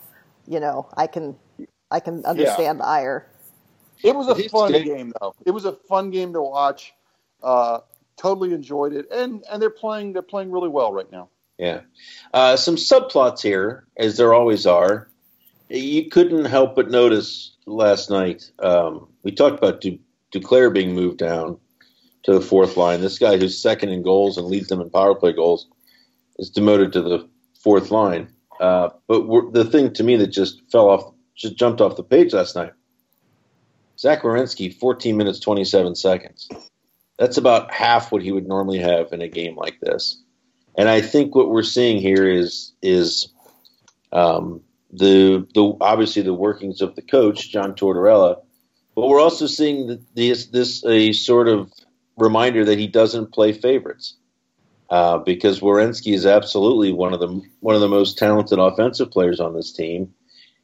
you 0.47 0.61
know, 0.61 0.87
I 0.97 1.07
can 1.07 1.37
I 1.91 2.01
can 2.01 2.25
understand 2.25 2.81
the 2.81 2.87
ire. 2.87 3.27
It 4.03 4.15
was 4.17 4.29
a 4.29 4.35
He's 4.35 4.51
fun 4.51 4.73
good. 4.73 4.85
game, 4.85 5.13
though. 5.21 5.35
It 5.47 5.53
was 5.53 5.65
a 5.65 5.73
fun 5.73 6.11
game 6.11 6.33
to 6.33 6.43
watch. 6.43 6.93
Uh, 7.43 7.81
totally 8.17 8.53
enjoyed 8.53 8.93
it, 8.93 9.07
and 9.11 9.45
and 9.51 9.61
they're 9.63 9.71
playing 9.71 10.13
they're 10.13 10.23
playing 10.23 10.51
really 10.51 10.69
well 10.69 10.93
right 10.93 11.11
now. 11.11 11.29
Yeah. 11.59 11.81
Uh, 12.33 12.57
some 12.57 12.77
subplots 12.77 13.41
here, 13.43 13.87
as 13.97 14.17
there 14.17 14.35
always 14.35 14.67
are. 14.67 15.09
You 15.69 16.11
couldn't 16.11 16.45
help 16.47 16.75
but 16.75 16.91
notice 16.91 17.57
last 17.67 18.11
night. 18.11 18.51
Um, 18.59 19.09
we 19.23 19.33
talked 19.33 19.57
about 19.59 19.81
du- 19.81 20.01
Duclair 20.35 20.73
being 20.73 20.95
moved 20.95 21.19
down 21.19 21.59
to 22.25 22.33
the 22.33 22.41
fourth 22.41 22.77
line. 22.77 23.01
This 23.01 23.19
guy 23.19 23.37
who's 23.37 23.61
second 23.61 23.91
in 23.91 24.03
goals 24.03 24.37
and 24.37 24.47
leads 24.47 24.69
them 24.69 24.81
in 24.81 24.91
power 24.91 25.15
play 25.15 25.33
goals 25.33 25.69
is 26.39 26.51
demoted 26.51 26.93
to 26.93 27.03
the 27.03 27.29
fourth 27.63 27.91
line. 27.91 28.29
Uh, 28.61 28.91
but 29.07 29.53
the 29.53 29.65
thing 29.65 29.93
to 29.95 30.03
me 30.03 30.17
that 30.17 30.29
just 30.29 30.63
fell 30.71 30.89
off, 30.89 31.13
just 31.35 31.57
jumped 31.57 31.81
off 31.81 31.97
the 31.97 32.03
page 32.03 32.33
last 32.33 32.57
night. 32.57 32.73
Zach 33.99 34.23
Werenski, 34.23 34.75
14 34.75 35.17
minutes 35.17 35.39
27 35.41 35.95
seconds. 35.95 36.49
That's 37.19 37.37
about 37.37 37.73
half 37.73 38.11
what 38.11 38.23
he 38.23 38.33
would 38.33 38.47
normally 38.47 38.79
have 38.79 39.13
in 39.13 39.23
a 39.23 39.29
game 39.29 39.57
like 39.57 39.79
this. 39.81 40.21
And 40.77 40.89
I 40.89 41.01
think 41.01 41.35
what 41.35 41.51
we're 41.51 41.63
seeing 41.63 42.01
here 42.01 42.29
is 42.29 42.73
is 42.83 43.33
um, 44.13 44.61
the 44.93 45.47
the 45.55 45.77
obviously 45.81 46.23
the 46.23 46.35
workings 46.35 46.81
of 46.81 46.97
the 46.97 47.03
coach 47.03 47.51
John 47.51 47.75
Tortorella, 47.75 48.44
but 48.95 49.09
we're 49.09 49.21
also 49.21 49.47
seeing 49.47 49.87
th- 49.89 50.01
this 50.15 50.47
this 50.47 50.85
a 50.85 51.13
sort 51.13 51.49
of 51.49 51.73
reminder 52.17 52.65
that 52.65 52.79
he 52.79 52.87
doesn't 52.87 53.33
play 53.33 53.53
favorites 53.53 54.17
uh, 54.91 55.19
because 55.19 55.61
Werenski 55.61 56.15
is 56.15 56.27
absolutely 56.27 56.93
one 56.93 57.13
of 57.13 57.21
the 57.21 57.43
one 57.61 57.75
of 57.75 57.81
the 57.81 57.89
most 57.89 58.19
talented 58.19 58.59
offensive 58.59 59.11
players 59.11 59.41
on 59.41 59.55
this 59.55 59.73
team. 59.73 60.13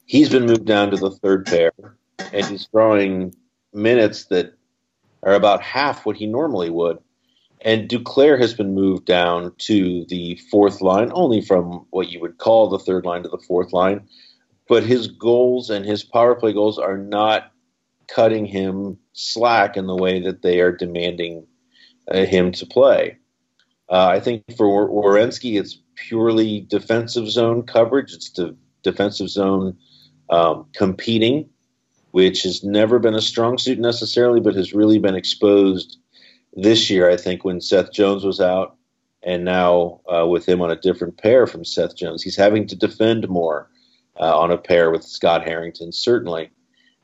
He's 0.06 0.28
been 0.28 0.46
moved 0.46 0.66
down 0.66 0.90
to 0.90 0.96
the 0.96 1.10
third 1.10 1.46
pair, 1.46 1.72
and 2.32 2.46
he's 2.46 2.66
throwing 2.66 3.34
minutes 3.72 4.24
that 4.26 4.54
are 5.22 5.34
about 5.34 5.62
half 5.62 6.04
what 6.04 6.16
he 6.16 6.26
normally 6.26 6.70
would. 6.70 6.98
And 7.62 7.88
Duclair 7.88 8.40
has 8.40 8.54
been 8.54 8.74
moved 8.74 9.04
down 9.04 9.52
to 9.58 10.04
the 10.06 10.36
fourth 10.50 10.80
line, 10.80 11.10
only 11.12 11.42
from 11.42 11.86
what 11.90 12.08
you 12.08 12.18
would 12.20 12.38
call 12.38 12.68
the 12.68 12.78
third 12.78 13.04
line 13.04 13.22
to 13.22 13.28
the 13.28 13.38
fourth 13.38 13.72
line. 13.72 14.08
But 14.66 14.82
his 14.82 15.08
goals 15.08 15.68
and 15.68 15.84
his 15.84 16.02
power 16.02 16.34
play 16.34 16.52
goals 16.52 16.78
are 16.78 16.96
not 16.96 17.52
cutting 18.14 18.46
him 18.46 18.98
slack 19.12 19.76
in 19.76 19.86
the 19.86 19.96
way 19.96 20.20
that 20.20 20.42
they 20.42 20.60
are 20.60 20.72
demanding 20.72 21.46
uh, 22.10 22.24
him 22.24 22.52
to 22.52 22.66
play. 22.66 23.16
Uh, 23.88 24.06
I 24.06 24.20
think 24.20 24.44
for 24.56 24.88
Werenski, 24.88 25.58
it's 25.58 25.78
purely 25.96 26.60
defensive 26.60 27.28
zone 27.28 27.64
coverage. 27.64 28.12
It's 28.12 28.30
the 28.30 28.56
defensive 28.82 29.28
zone 29.28 29.76
um, 30.28 30.66
competing, 30.74 31.50
which 32.12 32.44
has 32.44 32.62
never 32.62 32.98
been 32.98 33.14
a 33.14 33.20
strong 33.20 33.58
suit 33.58 33.78
necessarily, 33.78 34.40
but 34.40 34.54
has 34.54 34.72
really 34.72 34.98
been 34.98 35.16
exposed 35.16 35.98
this 36.54 36.88
year. 36.88 37.10
I 37.10 37.16
think 37.16 37.44
when 37.44 37.60
Seth 37.60 37.92
Jones 37.92 38.24
was 38.24 38.40
out, 38.40 38.76
and 39.22 39.44
now 39.44 40.00
uh, 40.12 40.26
with 40.26 40.48
him 40.48 40.62
on 40.62 40.70
a 40.70 40.76
different 40.76 41.18
pair 41.18 41.46
from 41.46 41.64
Seth 41.64 41.96
Jones, 41.96 42.22
he's 42.22 42.36
having 42.36 42.66
to 42.68 42.76
defend 42.76 43.28
more 43.28 43.68
uh, 44.18 44.38
on 44.38 44.50
a 44.50 44.58
pair 44.58 44.90
with 44.90 45.04
Scott 45.04 45.44
Harrington, 45.44 45.92
certainly. 45.92 46.50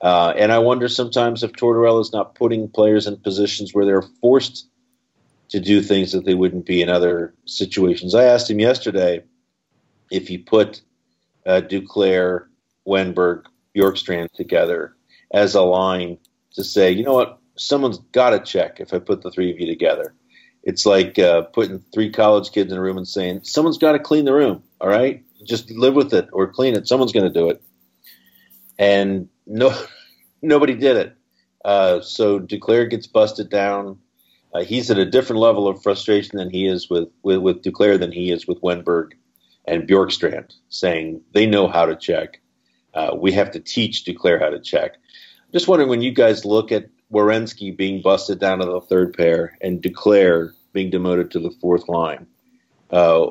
Uh, 0.00 0.32
and 0.36 0.52
I 0.52 0.58
wonder 0.58 0.88
sometimes 0.88 1.42
if 1.42 1.52
Tortorella 1.52 2.00
is 2.00 2.12
not 2.12 2.34
putting 2.34 2.68
players 2.68 3.06
in 3.06 3.16
positions 3.16 3.72
where 3.72 3.86
they're 3.86 4.02
forced 4.20 4.68
to 5.48 5.60
do 5.60 5.80
things 5.80 6.12
that 6.12 6.24
they 6.24 6.34
wouldn't 6.34 6.66
be 6.66 6.82
in 6.82 6.88
other 6.88 7.34
situations. 7.46 8.14
I 8.14 8.24
asked 8.24 8.50
him 8.50 8.60
yesterday 8.60 9.24
if 10.10 10.28
he 10.28 10.38
put 10.38 10.82
uh, 11.46 11.62
Duclair, 11.62 12.46
Wennberg, 12.86 13.44
Bjorkstrand 13.74 14.30
together 14.32 14.94
as 15.32 15.54
a 15.54 15.62
line 15.62 16.18
to 16.54 16.64
say, 16.64 16.90
you 16.90 17.04
know 17.04 17.14
what, 17.14 17.38
someone's 17.56 17.98
got 18.12 18.30
to 18.30 18.40
check 18.40 18.80
if 18.80 18.92
I 18.92 18.98
put 18.98 19.22
the 19.22 19.30
three 19.30 19.50
of 19.50 19.60
you 19.60 19.66
together. 19.66 20.14
It's 20.62 20.84
like 20.84 21.18
uh, 21.18 21.42
putting 21.42 21.82
three 21.94 22.10
college 22.10 22.50
kids 22.50 22.72
in 22.72 22.78
a 22.78 22.80
room 22.80 22.96
and 22.96 23.06
saying, 23.06 23.40
someone's 23.44 23.78
got 23.78 23.92
to 23.92 23.98
clean 23.98 24.24
the 24.24 24.34
room, 24.34 24.62
all 24.80 24.88
right? 24.88 25.24
Just 25.44 25.70
live 25.70 25.94
with 25.94 26.12
it 26.12 26.28
or 26.32 26.52
clean 26.52 26.74
it. 26.74 26.88
Someone's 26.88 27.12
going 27.12 27.32
to 27.32 27.40
do 27.40 27.50
it. 27.50 27.62
And 28.78 29.28
no, 29.46 29.74
nobody 30.42 30.74
did 30.74 30.96
it. 30.96 31.16
Uh, 31.64 32.00
so 32.00 32.38
Duclair 32.38 32.88
gets 32.88 33.06
busted 33.06 33.48
down. 33.48 33.98
Uh, 34.54 34.62
he's 34.62 34.90
at 34.90 34.98
a 34.98 35.04
different 35.04 35.40
level 35.40 35.68
of 35.68 35.82
frustration 35.82 36.38
than 36.38 36.50
he 36.50 36.66
is 36.66 36.88
with, 36.88 37.08
with, 37.22 37.38
with 37.38 37.62
Duclair 37.62 37.98
than 37.98 38.12
he 38.12 38.30
is 38.30 38.46
with 38.46 38.60
Wennberg 38.62 39.12
and 39.66 39.88
Bjorkstrand, 39.88 40.52
saying 40.68 41.20
they 41.32 41.46
know 41.46 41.66
how 41.66 41.84
to 41.86 41.96
check. 41.96 42.40
Uh, 42.94 43.14
we 43.18 43.32
have 43.32 43.50
to 43.50 43.60
teach 43.60 44.04
Duclair 44.04 44.40
how 44.40 44.48
to 44.48 44.60
check. 44.60 44.92
Just 45.52 45.68
wondering 45.68 45.90
when 45.90 46.02
you 46.02 46.12
guys 46.12 46.44
look 46.44 46.72
at 46.72 46.88
Werenski 47.12 47.76
being 47.76 48.00
busted 48.00 48.38
down 48.38 48.58
to 48.60 48.66
the 48.66 48.80
third 48.80 49.12
pair 49.14 49.56
and 49.60 49.82
Duclair 49.82 50.52
being 50.72 50.90
demoted 50.90 51.30
to 51.32 51.40
the 51.40 51.50
fourth 51.60 51.88
line, 51.88 52.26
uh, 52.90 53.26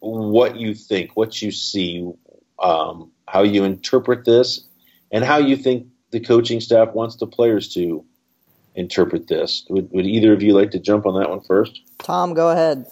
what 0.00 0.56
you 0.56 0.74
think, 0.74 1.16
what 1.16 1.40
you 1.42 1.50
see, 1.50 2.10
um, 2.58 3.10
how 3.26 3.42
you 3.42 3.64
interpret 3.64 4.24
this, 4.24 4.67
and 5.10 5.24
how 5.24 5.38
you 5.38 5.56
think 5.56 5.86
the 6.10 6.20
coaching 6.20 6.60
staff 6.60 6.94
wants 6.94 7.16
the 7.16 7.26
players 7.26 7.72
to 7.74 8.04
interpret 8.74 9.26
this. 9.26 9.66
Would, 9.68 9.90
would 9.92 10.06
either 10.06 10.32
of 10.32 10.42
you 10.42 10.54
like 10.54 10.70
to 10.72 10.78
jump 10.78 11.06
on 11.06 11.20
that 11.20 11.28
one 11.28 11.40
first? 11.40 11.80
Tom, 11.98 12.34
go 12.34 12.50
ahead. 12.50 12.86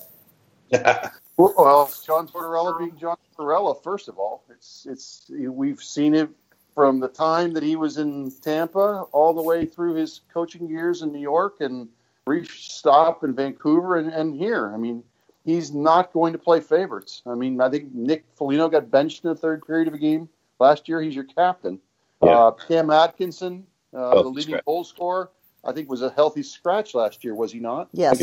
well, 1.37 1.91
John 2.05 2.29
Tortorella 2.29 2.79
being 2.79 2.99
John 2.99 3.17
Tortorella, 3.37 3.83
first 3.83 4.09
of 4.09 4.19
all, 4.19 4.43
it's 4.51 4.87
it's 4.89 5.31
we've 5.31 5.83
seen 5.83 6.15
it 6.15 6.29
from 6.75 7.01
the 7.01 7.09
time 7.09 7.55
that 7.55 7.63
he 7.63 7.77
was 7.77 7.99
in 7.99 8.31
Tampa 8.43 9.07
all 9.13 9.33
the 9.33 9.43
way 9.43 9.65
through 9.65 9.95
his 9.95 10.21
coaching 10.33 10.69
years 10.69 11.03
in 11.03 11.13
New 11.13 11.21
York 11.21 11.57
and 11.61 11.89
brief 12.25 12.55
stop 12.55 13.25
in 13.25 13.35
Vancouver 13.35 13.97
and, 13.97 14.13
and 14.13 14.35
here. 14.35 14.75
I 14.75 14.77
mean, 14.77 15.03
he's 15.45 15.73
not 15.73 16.13
going 16.13 16.33
to 16.35 16.39
play 16.39 16.61
favorites. 16.61 17.23
I 17.27 17.35
mean, 17.35 17.61
I 17.61 17.71
think 17.71 17.95
Nick 17.95 18.25
Foligno 18.35 18.69
got 18.69 18.91
benched 18.91 19.25
in 19.25 19.31
the 19.31 19.37
third 19.37 19.67
period 19.67 19.89
of 19.89 19.95
a 19.95 19.99
game 19.99 20.29
last 20.59 20.89
year. 20.89 21.01
He's 21.01 21.15
your 21.15 21.25
captain. 21.25 21.81
Yeah. 22.27 22.39
Uh, 22.39 22.51
Cam 22.53 22.91
Atkinson, 22.91 23.67
uh, 23.95 24.23
the 24.23 24.29
leading 24.29 24.61
goal 24.67 24.85
scorer, 24.85 25.31
I 25.65 25.73
think 25.73 25.91
was 25.91 26.03
a 26.03 26.11
healthy 26.11 26.43
scratch 26.43 26.95
last 26.95 27.25
year, 27.25 27.35
was 27.35 27.53
he 27.53 27.61
not? 27.61 27.89
Yes. 27.93 28.23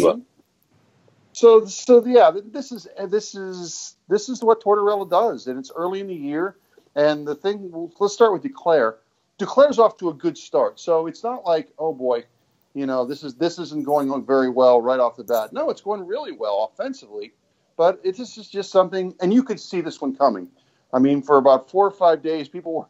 So, 1.33 1.65
so 1.65 2.05
yeah, 2.05 2.31
this 2.45 2.71
is 2.71 2.87
this 3.07 3.33
is 3.33 3.95
this 4.07 4.29
is 4.29 4.43
what 4.43 4.63
Tortorella 4.63 5.09
does, 5.09 5.47
and 5.47 5.57
it's 5.57 5.71
early 5.75 5.99
in 5.99 6.07
the 6.07 6.15
year. 6.15 6.57
And 6.95 7.27
the 7.27 7.33
thing, 7.33 7.89
let's 7.99 8.13
start 8.13 8.33
with 8.33 8.43
Duclair. 8.43 8.97
Duclair's 9.39 9.79
off 9.79 9.97
to 9.97 10.09
a 10.09 10.13
good 10.13 10.37
start, 10.37 10.79
so 10.79 11.07
it's 11.07 11.23
not 11.23 11.43
like, 11.43 11.73
oh 11.79 11.91
boy, 11.91 12.23
you 12.75 12.85
know, 12.85 13.03
this 13.03 13.23
is 13.23 13.33
this 13.33 13.57
isn't 13.57 13.83
going 13.83 14.11
on 14.11 14.25
very 14.25 14.49
well 14.49 14.79
right 14.79 14.99
off 14.99 15.17
the 15.17 15.23
bat. 15.23 15.53
No, 15.53 15.71
it's 15.71 15.81
going 15.81 16.05
really 16.05 16.31
well 16.31 16.71
offensively, 16.71 17.33
but 17.77 17.99
it, 18.03 18.15
this 18.15 18.37
is 18.37 18.47
just 18.47 18.71
something, 18.71 19.15
and 19.19 19.33
you 19.33 19.41
could 19.41 19.59
see 19.59 19.81
this 19.81 19.99
one 19.99 20.15
coming. 20.15 20.49
I 20.93 20.99
mean, 20.99 21.23
for 21.23 21.37
about 21.37 21.71
four 21.71 21.87
or 21.87 21.91
five 21.91 22.21
days, 22.21 22.47
people 22.47 22.73
were 22.75 22.85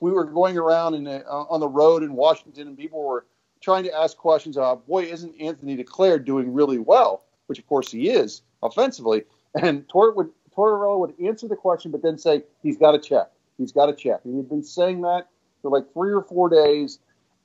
we 0.00 0.10
were 0.10 0.24
going 0.24 0.56
around 0.56 0.94
in 0.94 1.06
a, 1.06 1.18
uh, 1.18 1.46
on 1.50 1.60
the 1.60 1.68
road 1.68 2.02
in 2.02 2.14
Washington, 2.14 2.68
and 2.68 2.76
people 2.76 3.02
were 3.02 3.26
trying 3.60 3.84
to 3.84 3.92
ask 3.92 4.16
questions 4.16 4.56
of, 4.56 4.86
boy, 4.86 5.04
isn't 5.04 5.34
Anthony 5.40 5.76
Duclair 5.76 6.24
doing 6.24 6.52
really 6.52 6.78
well? 6.78 7.24
Which, 7.46 7.58
of 7.58 7.66
course, 7.66 7.90
he 7.90 8.10
is 8.10 8.42
offensively. 8.62 9.24
And 9.60 9.88
Tor- 9.88 10.12
would, 10.12 10.30
Tortorella 10.56 10.98
would 10.98 11.14
answer 11.20 11.48
the 11.48 11.56
question, 11.56 11.90
but 11.90 12.02
then 12.02 12.18
say, 12.18 12.42
he's 12.62 12.76
got 12.76 12.92
to 12.92 12.98
check. 12.98 13.30
He's 13.56 13.72
got 13.72 13.86
to 13.86 13.94
check. 13.94 14.20
And 14.24 14.36
he'd 14.36 14.48
been 14.48 14.62
saying 14.62 15.00
that 15.02 15.28
for 15.62 15.70
like 15.70 15.92
three 15.92 16.12
or 16.12 16.22
four 16.22 16.48
days. 16.48 16.98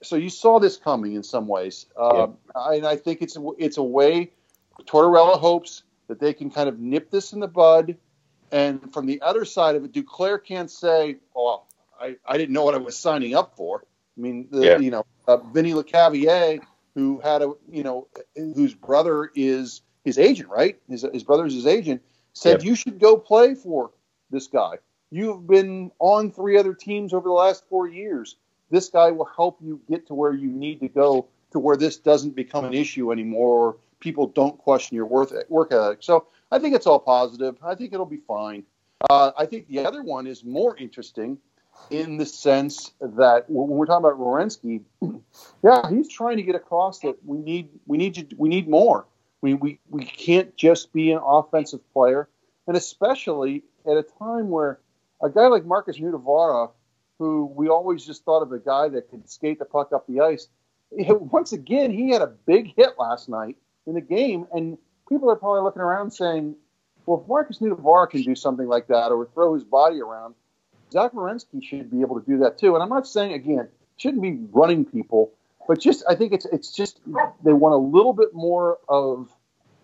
So 0.03 0.15
you 0.15 0.29
saw 0.29 0.59
this 0.59 0.77
coming 0.77 1.13
in 1.13 1.23
some 1.23 1.47
ways. 1.47 1.87
Um, 1.97 2.37
yeah. 2.55 2.73
And 2.73 2.85
I 2.85 2.95
think 2.97 3.21
it's 3.21 3.37
a, 3.37 3.49
it's 3.57 3.77
a 3.77 3.83
way 3.83 4.31
Tortorella 4.81 5.39
hopes 5.39 5.83
that 6.07 6.19
they 6.19 6.33
can 6.33 6.51
kind 6.51 6.67
of 6.67 6.79
nip 6.79 7.09
this 7.09 7.33
in 7.33 7.39
the 7.39 7.47
bud. 7.47 7.97
And 8.51 8.93
from 8.93 9.07
the 9.07 9.21
other 9.21 9.45
side 9.45 9.75
of 9.75 9.83
it, 9.83 9.93
Duclair 9.93 10.43
can't 10.43 10.69
say, 10.69 11.17
oh, 11.35 11.63
I, 12.03 12.17
I 12.25 12.37
didn't 12.37 12.53
know 12.53 12.65
what 12.65 12.75
I 12.75 12.79
was 12.79 12.97
signing 12.97 13.33
up 13.33 13.55
for. 13.55 13.85
I 14.17 14.21
mean, 14.21 14.47
the, 14.51 14.65
yeah. 14.65 14.77
you 14.77 14.91
know, 14.91 15.05
uh, 15.27 15.37
Vinny 15.37 15.71
Lecavalier, 15.73 16.59
who 16.95 17.19
had 17.21 17.41
a, 17.41 17.53
you 17.69 17.83
know, 17.83 18.07
whose 18.35 18.73
brother 18.73 19.31
is 19.33 19.81
his 20.03 20.17
agent, 20.17 20.49
right? 20.49 20.79
His, 20.89 21.05
his 21.13 21.23
brother's 21.23 21.53
his 21.53 21.65
agent, 21.65 22.01
said 22.33 22.59
yep. 22.59 22.63
you 22.63 22.75
should 22.75 22.99
go 22.99 23.17
play 23.17 23.55
for 23.55 23.91
this 24.29 24.47
guy. 24.47 24.75
You've 25.09 25.47
been 25.47 25.91
on 25.99 26.31
three 26.31 26.57
other 26.57 26.73
teams 26.73 27.13
over 27.13 27.27
the 27.27 27.33
last 27.33 27.63
four 27.69 27.87
years. 27.87 28.35
This 28.69 28.89
guy 28.89 29.11
will 29.11 29.29
help 29.35 29.59
you 29.61 29.79
get 29.87 30.07
to 30.07 30.13
where 30.13 30.33
you 30.33 30.49
need 30.49 30.79
to 30.81 30.89
go 30.89 31.27
to 31.51 31.59
where 31.59 31.77
this 31.77 31.97
doesn't 31.97 32.35
become 32.35 32.65
an 32.65 32.73
issue 32.73 33.11
anymore 33.11 33.67
or 33.67 33.77
people 33.99 34.27
don't 34.27 34.57
question 34.57 34.95
your 34.95 35.05
worth, 35.05 35.31
work 35.49 35.71
ethic. 35.71 35.99
So 36.01 36.27
I 36.51 36.59
think 36.59 36.75
it's 36.75 36.87
all 36.87 36.99
positive. 36.99 37.55
I 37.63 37.75
think 37.75 37.93
it'll 37.93 38.05
be 38.05 38.21
fine. 38.27 38.63
Uh, 39.09 39.31
I 39.37 39.45
think 39.45 39.67
the 39.67 39.85
other 39.85 40.01
one 40.01 40.27
is 40.27 40.43
more 40.43 40.75
interesting 40.77 41.37
in 41.89 42.17
the 42.17 42.25
sense 42.25 42.91
that 43.01 43.45
when 43.49 43.67
we're 43.69 43.85
talking 43.85 44.05
about 44.05 44.19
Werenski, 44.19 44.81
yeah, 45.63 45.89
he's 45.89 46.09
trying 46.09 46.37
to 46.37 46.43
get 46.43 46.55
across 46.55 46.99
that 46.99 47.17
we 47.25 47.37
need 47.37 47.69
we 47.85 47.97
need 47.97 48.15
to, 48.15 48.35
we 48.37 48.49
need 48.49 48.67
more. 48.67 49.05
We, 49.41 49.53
we 49.55 49.79
we 49.89 50.05
can't 50.05 50.55
just 50.55 50.93
be 50.93 51.11
an 51.11 51.19
offensive 51.23 51.81
player, 51.93 52.29
and 52.67 52.77
especially 52.77 53.63
at 53.85 53.97
a 53.97 54.03
time 54.03 54.49
where 54.49 54.79
a 55.21 55.29
guy 55.29 55.47
like 55.47 55.65
Markus 55.65 55.99
Nutivaara, 55.99 56.71
who 57.19 57.51
we 57.53 57.67
always 57.67 58.05
just 58.05 58.23
thought 58.23 58.41
of 58.41 58.51
a 58.51 58.59
guy 58.59 58.89
that 58.89 59.09
could 59.09 59.29
skate 59.29 59.59
the 59.59 59.65
puck 59.65 59.91
up 59.93 60.07
the 60.07 60.21
ice, 60.21 60.47
once 60.91 61.51
again 61.51 61.91
he 61.91 62.09
had 62.09 62.21
a 62.21 62.27
big 62.27 62.73
hit 62.75 62.91
last 62.97 63.29
night 63.29 63.57
in 63.85 63.95
the 63.95 64.01
game, 64.01 64.47
and 64.53 64.77
people 65.09 65.29
are 65.29 65.35
probably 65.35 65.61
looking 65.61 65.81
around 65.81 66.11
saying, 66.11 66.55
"Well, 67.05 67.21
if 67.21 67.27
Markus 67.27 67.59
Nutivaara 67.59 68.09
can 68.09 68.21
do 68.21 68.35
something 68.35 68.67
like 68.67 68.87
that 68.87 69.11
or 69.11 69.27
throw 69.33 69.53
his 69.53 69.63
body 69.63 70.01
around." 70.01 70.35
Zach 70.93 71.13
Werenski 71.13 71.61
should 71.63 71.89
be 71.89 72.01
able 72.01 72.19
to 72.19 72.25
do 72.25 72.37
that 72.37 72.59
too. 72.59 72.75
And 72.75 72.83
I'm 72.83 72.89
not 72.89 73.07
saying 73.07 73.33
again 73.33 73.67
shouldn't 73.97 74.21
be 74.21 74.37
running 74.51 74.85
people, 74.85 75.31
but 75.67 75.79
just 75.79 76.03
I 76.07 76.13
think 76.13 76.33
it's 76.33 76.45
it's 76.45 76.71
just 76.71 77.01
they 77.43 77.53
want 77.53 77.73
a 77.73 77.77
little 77.77 78.13
bit 78.13 78.33
more 78.33 78.77
of 78.87 79.29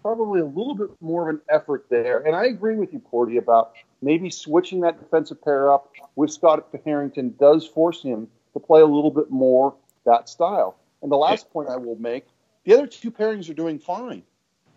probably 0.03 0.39
a 0.39 0.45
little 0.45 0.75
bit 0.75 0.89
more 1.01 1.29
of 1.29 1.35
an 1.35 1.41
effort 1.49 1.85
there. 1.89 2.19
And 2.19 2.35
I 2.35 2.45
agree 2.45 2.75
with 2.75 2.93
you, 2.93 2.99
Porty, 2.99 3.37
about 3.37 3.73
maybe 4.01 4.29
switching 4.29 4.81
that 4.81 4.99
defensive 4.99 5.43
pair 5.43 5.73
up 5.73 5.91
with 6.15 6.31
Scott 6.31 6.67
Harrington 6.85 7.35
does 7.39 7.67
force 7.67 8.01
him 8.03 8.27
to 8.53 8.59
play 8.59 8.81
a 8.81 8.85
little 8.85 9.11
bit 9.11 9.29
more 9.31 9.75
that 10.05 10.29
style. 10.29 10.77
And 11.01 11.11
the 11.11 11.17
last 11.17 11.51
point 11.51 11.69
I 11.69 11.75
will 11.75 11.97
make, 11.97 12.25
the 12.65 12.73
other 12.73 12.87
two 12.87 13.11
pairings 13.11 13.49
are 13.49 13.53
doing 13.53 13.79
fine. 13.79 14.23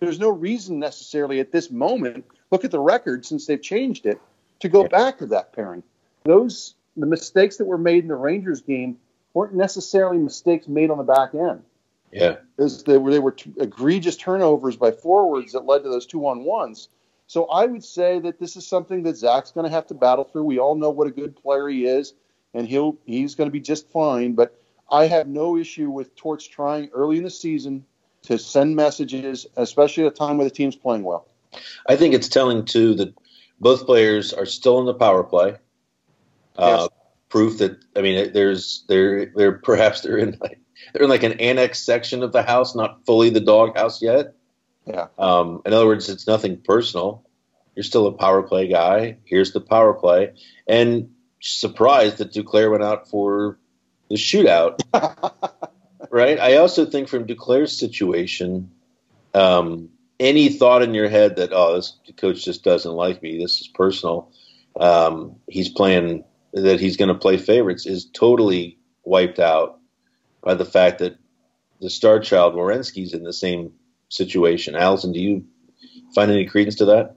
There's 0.00 0.18
no 0.18 0.30
reason 0.30 0.80
necessarily 0.80 1.38
at 1.40 1.52
this 1.52 1.70
moment, 1.70 2.24
look 2.50 2.64
at 2.64 2.72
the 2.72 2.80
record 2.80 3.24
since 3.24 3.46
they've 3.46 3.62
changed 3.62 4.06
it, 4.06 4.20
to 4.60 4.68
go 4.68 4.88
back 4.88 5.18
to 5.18 5.26
that 5.26 5.52
pairing 5.52 5.82
those 6.24 6.74
the 6.96 7.06
mistakes 7.06 7.56
that 7.56 7.64
were 7.64 7.78
made 7.78 8.04
in 8.04 8.08
the 8.08 8.16
Rangers 8.16 8.60
game 8.60 8.98
weren't 9.34 9.54
necessarily 9.54 10.18
mistakes 10.18 10.68
made 10.68 10.90
on 10.90 10.98
the 10.98 11.04
back 11.04 11.34
end. 11.34 11.62
Yeah, 12.12 12.36
they 12.58 12.98
were 12.98 13.10
they 13.10 13.18
were 13.18 13.32
t- 13.32 13.52
egregious 13.58 14.16
turnovers 14.16 14.76
by 14.76 14.90
forwards 14.90 15.52
that 15.52 15.64
led 15.64 15.82
to 15.84 15.88
those 15.88 16.06
two 16.06 16.26
on 16.26 16.44
ones. 16.44 16.88
So 17.26 17.46
I 17.46 17.64
would 17.64 17.82
say 17.82 18.18
that 18.20 18.38
this 18.38 18.56
is 18.56 18.66
something 18.66 19.04
that 19.04 19.16
Zach's 19.16 19.52
going 19.52 19.64
to 19.64 19.70
have 19.70 19.86
to 19.86 19.94
battle 19.94 20.24
through. 20.24 20.44
We 20.44 20.58
all 20.58 20.74
know 20.74 20.90
what 20.90 21.06
a 21.06 21.10
good 21.10 21.34
player 21.34 21.68
he 21.68 21.86
is, 21.86 22.12
and 22.52 22.68
he'll 22.68 22.98
he's 23.06 23.34
going 23.34 23.48
to 23.48 23.52
be 23.52 23.60
just 23.60 23.88
fine. 23.88 24.34
But 24.34 24.54
I 24.90 25.06
have 25.06 25.26
no 25.26 25.56
issue 25.56 25.88
with 25.88 26.14
Torts 26.14 26.46
trying 26.46 26.90
early 26.92 27.16
in 27.16 27.24
the 27.24 27.30
season 27.30 27.86
to 28.24 28.38
send 28.38 28.76
messages, 28.76 29.46
especially 29.56 30.04
at 30.04 30.12
a 30.12 30.14
time 30.14 30.36
where 30.36 30.44
the 30.44 30.54
team's 30.54 30.76
playing 30.76 31.04
well. 31.04 31.26
I 31.86 31.96
think 31.96 32.14
it's 32.14 32.28
telling 32.28 32.66
too 32.66 32.94
that 32.96 33.14
both 33.60 33.86
players 33.86 34.34
are 34.34 34.46
still 34.46 34.80
in 34.80 34.86
the 34.86 34.94
power 34.94 35.24
play. 35.24 35.56
Uh, 36.56 36.88
Yes. 36.88 36.88
Proof 37.28 37.59
that 37.59 37.78
I 37.97 38.02
mean, 38.02 38.35
there's 38.35 38.85
they're 38.88 39.32
they're 39.35 39.52
perhaps 39.52 40.02
they're 40.02 40.18
in 40.18 40.37
like 40.38 40.61
they're 40.92 41.04
in 41.04 41.09
like 41.09 41.23
an 41.23 41.40
annex 41.40 41.80
section 41.80 42.23
of 42.23 42.32
the 42.32 42.42
house, 42.42 42.75
not 42.75 43.06
fully 43.06 43.30
the 43.30 43.40
doghouse 43.40 44.02
yet. 44.02 44.35
Yeah. 44.87 45.06
Um, 45.18 45.62
in 45.64 45.73
other 45.73 45.87
words, 45.87 46.11
it's 46.11 46.26
nothing 46.26 46.61
personal. 46.62 47.26
You're 47.75 47.85
still 47.85 48.06
a 48.06 48.12
power 48.12 48.42
play 48.42 48.68
guy. 48.68 49.16
Here's 49.25 49.52
the 49.52 49.62
power 49.62 49.94
play, 49.94 50.35
and 50.66 51.11
surprised 51.40 52.18
that 52.18 52.32
Duclair 52.32 52.71
went 52.71 52.85
out 52.85 53.09
for 53.09 53.59
the 54.11 54.16
shootout. 54.16 54.80
right. 56.11 56.38
I 56.38 56.56
also 56.56 56.85
think 56.85 57.09
from 57.09 57.26
Duclair's 57.26 57.78
situation, 57.78 58.71
um, 59.35 59.88
any 60.21 60.50
thought 60.50 60.82
in 60.82 60.94
your 60.94 61.09
head 61.09 61.37
that 61.37 61.50
oh, 61.52 61.76
this 61.76 61.99
coach 62.16 62.44
just 62.44 62.62
doesn't 62.62 62.92
like 62.92 63.23
me. 63.23 63.38
This 63.38 63.61
is 63.61 63.68
personal. 63.68 64.30
Um, 64.78 65.37
he's 65.49 65.68
playing 65.68 66.25
that 66.52 66.80
he's 66.80 66.97
going 66.97 67.09
to 67.09 67.14
play 67.14 67.37
favorites 67.37 67.87
is 67.87 68.06
totally 68.12 68.78
wiped 69.04 69.38
out 69.38 69.78
by 70.42 70.54
the 70.54 70.64
fact 70.64 70.99
that 70.99 71.16
the 71.80 71.90
star 71.90 72.21
child 72.21 72.54
Werenski's 72.54 73.14
in 73.14 73.25
the 73.25 73.32
same 73.32 73.73
situation. 74.09 74.75
Alison, 74.75 75.12
do 75.12 75.21
you 75.21 75.44
find 76.14 76.30
any 76.30 76.47
credence 76.47 76.76
to 76.76 76.85
that? 76.85 77.16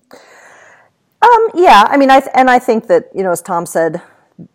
Um, 1.21 1.49
yeah, 1.53 1.85
I 1.87 1.97
mean, 1.97 2.09
I 2.09 2.19
th- 2.19 2.31
and 2.33 2.49
I 2.49 2.59
think 2.59 2.87
that 2.87 3.09
you 3.13 3.23
know, 3.23 3.31
as 3.31 3.41
Tom 3.41 3.65
said, 3.65 4.01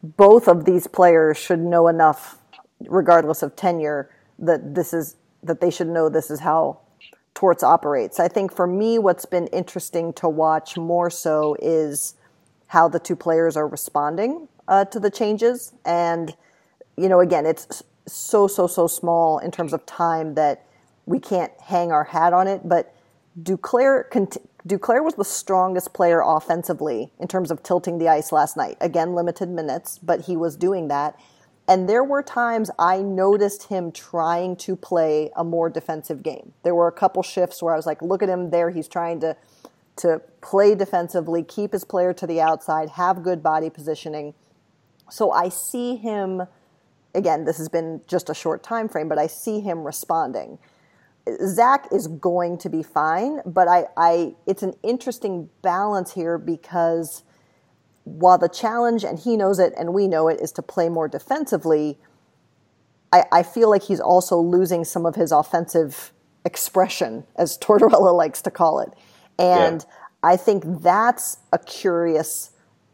both 0.03 0.49
of 0.49 0.65
these 0.65 0.87
players 0.87 1.37
should 1.37 1.61
know 1.61 1.89
enough, 1.89 2.39
regardless 2.87 3.43
of 3.43 3.57
tenure, 3.57 4.11
that 4.39 4.75
this 4.75 4.93
is 4.93 5.17
that 5.43 5.61
they 5.61 5.71
should 5.71 5.89
know 5.89 6.09
this 6.09 6.31
is 6.31 6.41
how 6.41 6.81
Torts 7.35 7.63
operates. 7.63 8.21
I 8.21 8.29
think 8.29 8.55
for 8.55 8.67
me, 8.67 8.99
what's 8.99 9.25
been 9.25 9.47
interesting 9.49 10.13
to 10.15 10.29
watch 10.29 10.77
more 10.77 11.11
so 11.11 11.57
is 11.61 12.15
how 12.69 12.89
the 12.89 13.01
two 13.01 13.17
players 13.17 13.57
are 13.57 13.67
responding 13.67 14.49
uh, 14.71 14.87
to 14.87 14.99
the 14.99 15.11
changes, 15.11 15.75
and 15.85 16.35
you 16.97 17.11
know, 17.11 17.21
again, 17.21 17.45
it's 17.45 17.83
so 18.07 18.47
so 18.47 18.67
so 18.67 18.87
small 18.87 19.39
in 19.39 19.51
terms 19.51 19.75
of 19.75 19.85
time 19.85 20.35
that 20.35 20.65
we 21.05 21.21
can't 21.21 21.53
hang 21.61 21.93
our 21.93 22.05
hat 22.05 22.33
on 22.33 22.49
it, 22.49 22.63
but. 22.67 22.95
Duclair, 23.41 24.11
cont- 24.11 24.39
Duclair 24.67 25.05
was 25.05 25.15
the 25.15 25.25
strongest 25.25 25.95
player 25.95 26.21
offensively 26.21 27.13
in 27.21 27.29
terms 27.29 27.51
of 27.53 27.63
tilting 27.63 27.99
the 27.99 28.09
ice 28.09 28.33
last 28.33 28.57
night. 28.57 28.77
Again, 28.81 29.15
limited 29.15 29.49
minutes, 29.49 29.99
but 30.03 30.23
he 30.23 30.37
was 30.37 30.57
doing 30.57 30.89
that. 30.89 31.19
And 31.69 31.89
there 31.89 32.03
were 32.03 32.23
times 32.23 32.71
I 32.79 33.01
noticed 33.01 33.69
him 33.69 33.93
trying 33.93 34.57
to 34.57 34.75
play 34.75 35.31
a 35.37 35.45
more 35.45 35.71
defensive 35.71 36.23
game. 36.25 36.53
There 36.65 36.75
were 36.75 36.89
a 36.89 36.93
couple 36.93 37.23
shifts 37.23 37.63
where 37.63 37.73
I 37.73 37.77
was 37.77 37.87
like, 37.87 38.03
look 38.03 38.23
at 38.23 38.29
him 38.29 38.51
there. 38.51 38.71
He's 38.71 38.89
trying 38.89 39.21
to, 39.21 39.37
to 39.99 40.21
play 40.41 40.75
defensively, 40.75 41.45
keep 41.45 41.73
his 41.73 41.85
player 41.85 42.13
to 42.15 42.27
the 42.27 42.41
outside, 42.41 42.91
have 42.91 43.23
good 43.23 43.43
body 43.43 43.71
positioning. 43.71 44.35
So 45.11 45.31
I 45.33 45.49
see 45.49 45.97
him, 45.97 46.43
again, 47.15 47.45
this 47.45 47.59
has 47.59 47.69
been 47.69 48.01
just 48.07 48.31
a 48.31 48.35
short 48.35 48.63
time 48.63 48.89
frame, 48.89 49.09
but 49.09 49.19
I 49.19 49.27
see 49.27 49.61
him 49.61 49.85
responding. 49.85 50.59
Zach 51.47 51.89
is 51.93 52.07
going 52.07 52.59
to 52.59 52.69
be 52.69 52.83
fine, 52.83 53.41
but 53.45 53.69
I, 53.69 53.87
I 53.97 54.35
it's 54.47 54.63
an 54.63 54.75
interesting 54.83 55.51
balance 55.63 56.15
here 56.15 56.39
because 56.39 57.23
while 58.05 58.39
the 58.39 58.49
challenge, 58.49 59.05
and 59.05 59.19
he 59.19 59.37
knows 59.37 59.59
it 59.59 59.73
and 59.79 59.93
we 59.93 60.09
know 60.09 60.29
it, 60.29 60.41
is 60.41 60.53
to 60.53 60.63
play 60.63 60.89
more 60.89 61.09
defensively, 61.09 61.99
I, 63.13 63.25
I 63.31 63.43
feel 63.43 63.69
like 63.69 63.83
he's 63.83 64.01
also 64.01 64.39
losing 64.39 64.85
some 64.85 65.05
of 65.07 65.15
his 65.15 65.33
offensive 65.33 66.13
expression, 66.45 67.25
as 67.37 67.59
Tortorella 67.63 68.15
likes 68.15 68.43
to 68.43 68.51
call 68.51 68.81
it. 68.81 68.91
And 69.39 69.85
I 70.23 70.37
think 70.37 70.65
that's 70.83 71.39
a 71.53 71.59
curious 71.59 72.51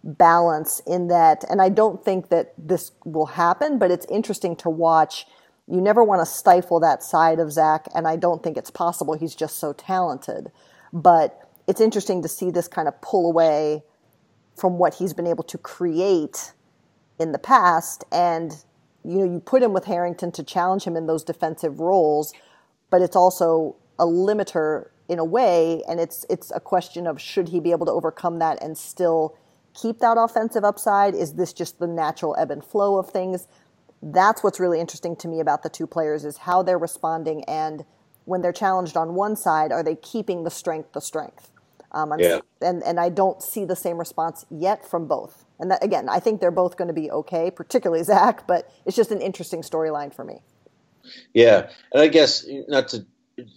balance 0.07 0.81
in 0.87 1.09
that, 1.09 1.45
and 1.51 1.61
I 1.61 1.69
don't 1.69 2.05
think 2.05 2.29
that 2.29 2.55
this 2.57 2.93
will 3.05 3.27
happen, 3.27 3.79
but 3.79 3.91
it's 3.91 4.07
interesting 4.07 4.55
to 4.57 4.71
watch. 4.71 5.27
You 5.67 5.81
never 5.81 6.05
want 6.05 6.21
to 6.21 6.27
stifle 6.27 6.79
that 6.81 7.03
side 7.03 7.41
of 7.41 7.51
Zach, 7.53 7.87
and 7.95 8.07
I 8.07 8.17
don't 8.17 8.43
think 8.43 8.57
it's 8.57 8.71
possible. 8.71 9.15
He's 9.15 9.35
just 9.35 9.59
so 9.59 9.73
talented. 9.73 10.53
But 10.93 11.51
it's 11.67 11.81
interesting 11.81 12.23
to 12.23 12.29
see 12.29 12.51
this 12.51 12.69
kind 12.69 12.87
of 12.87 13.01
pull 13.01 13.29
away 13.29 13.83
from 14.57 14.79
what 14.79 14.95
he's 14.95 15.13
been 15.13 15.27
able 15.27 15.45
to 15.45 15.59
create 15.59 16.53
in 17.19 17.33
the 17.33 17.39
past. 17.39 18.05
And, 18.13 18.53
you 19.05 19.19
know, 19.19 19.25
you 19.25 19.41
put 19.41 19.63
him 19.63 19.73
with 19.73 19.85
Harrington 19.85 20.31
to 20.33 20.45
challenge 20.45 20.85
him 20.85 20.97
in 20.97 21.07
those 21.07 21.25
defensive 21.25 21.81
roles, 21.81 22.33
but 22.91 23.03
it's 23.03 23.17
also 23.17 23.77
a 23.99 24.05
limiter 24.05 24.91
in 25.09 25.19
a 25.19 25.25
way. 25.25 25.83
And 25.89 25.99
it's, 25.99 26.25
it's 26.31 26.53
a 26.55 26.61
question 26.61 27.07
of 27.07 27.21
should 27.21 27.49
he 27.49 27.59
be 27.59 27.73
able 27.73 27.87
to 27.87 27.93
overcome 27.93 28.39
that 28.39 28.63
and 28.63 28.79
still 28.79 29.37
keep 29.81 29.99
that 30.01 30.17
offensive 30.19 30.65
upside? 30.65 31.15
Is 31.15 31.35
this 31.35 31.53
just 31.53 31.79
the 31.79 31.87
natural 31.87 32.35
ebb 32.39 32.51
and 32.51 32.65
flow 32.65 32.99
of 32.99 33.11
things? 33.11 33.47
That's 34.03 34.43
what's 34.43 34.61
really 34.61 34.81
interesting 34.81 35.17
to 35.17 35.29
me 35.29 35.41
about 35.41 35.63
the 35.63 35.69
two 35.69 35.87
players 35.87 36.25
is 36.25 36.39
how 36.39 36.63
they're 36.63 36.79
responding 36.79 37.45
and 37.45 37.85
when 38.25 38.41
they're 38.43 38.53
challenged 38.53 38.97
on 38.97 39.15
one 39.15 39.37
side, 39.37 39.71
are 39.71 39.85
they 39.85 39.95
keeping 39.95 40.43
the 40.45 40.51
strength 40.51 40.93
the 40.93 41.01
strength? 41.01 41.51
Um, 41.93 42.11
I'm- 42.13 42.21
Yeah. 42.21 42.41
and 42.61 42.83
and 42.83 42.99
I 42.99 43.09
don't 43.09 43.41
see 43.43 43.65
the 43.65 43.77
same 43.77 43.99
response 43.99 44.45
yet 44.51 44.85
from 44.85 45.07
both. 45.07 45.45
And 45.61 45.71
that, 45.71 45.83
again, 45.83 46.09
I 46.09 46.19
think 46.21 46.41
they're 46.41 46.51
both 46.51 46.77
going 46.77 46.89
to 46.89 46.95
be 46.95 47.11
okay, 47.11 47.51
particularly 47.51 48.03
Zach. 48.13 48.47
But 48.47 48.69
it's 48.85 48.97
just 48.97 49.11
an 49.13 49.21
interesting 49.21 49.63
storyline 49.63 50.13
for 50.13 50.25
me. 50.25 50.43
Yeah, 51.35 51.69
and 51.93 52.03
I 52.03 52.09
guess 52.09 52.45
not 52.69 52.89
to 52.89 53.07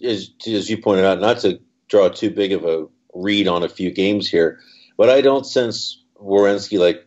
as, 0.04 0.30
as 0.46 0.70
you 0.70 0.78
pointed 0.78 1.04
out, 1.04 1.20
not 1.20 1.38
to 1.40 1.60
draw 1.88 2.08
too 2.08 2.30
big 2.30 2.52
of 2.52 2.64
a 2.64 2.86
read 3.14 3.48
on 3.48 3.62
a 3.64 3.68
few 3.68 3.90
games 3.90 4.28
here, 4.30 4.60
but 4.96 5.10
I 5.10 5.20
don't 5.20 5.44
sense 5.44 5.99
Werenski 6.20 6.78
like 6.78 7.06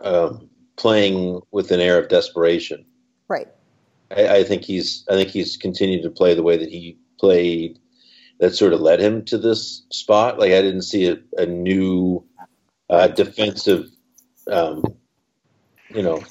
um, 0.00 0.48
playing 0.76 1.40
with 1.50 1.70
an 1.70 1.80
air 1.80 1.98
of 1.98 2.08
desperation. 2.08 2.84
Right. 3.28 3.48
I, 4.10 4.36
I 4.36 4.44
think 4.44 4.64
he's 4.64 5.04
I 5.10 5.14
think 5.14 5.30
he's 5.30 5.56
continued 5.56 6.02
to 6.02 6.10
play 6.10 6.34
the 6.34 6.42
way 6.42 6.56
that 6.56 6.68
he 6.68 6.98
played 7.18 7.78
that 8.38 8.54
sort 8.54 8.72
of 8.72 8.80
led 8.80 9.00
him 9.00 9.24
to 9.26 9.38
this 9.38 9.82
spot. 9.90 10.38
Like 10.38 10.52
I 10.52 10.62
didn't 10.62 10.82
see 10.82 11.08
a, 11.08 11.18
a 11.36 11.46
new 11.46 12.24
uh, 12.88 13.08
defensive, 13.08 13.88
um, 14.50 14.84
you 15.90 16.02
know, 16.02 16.22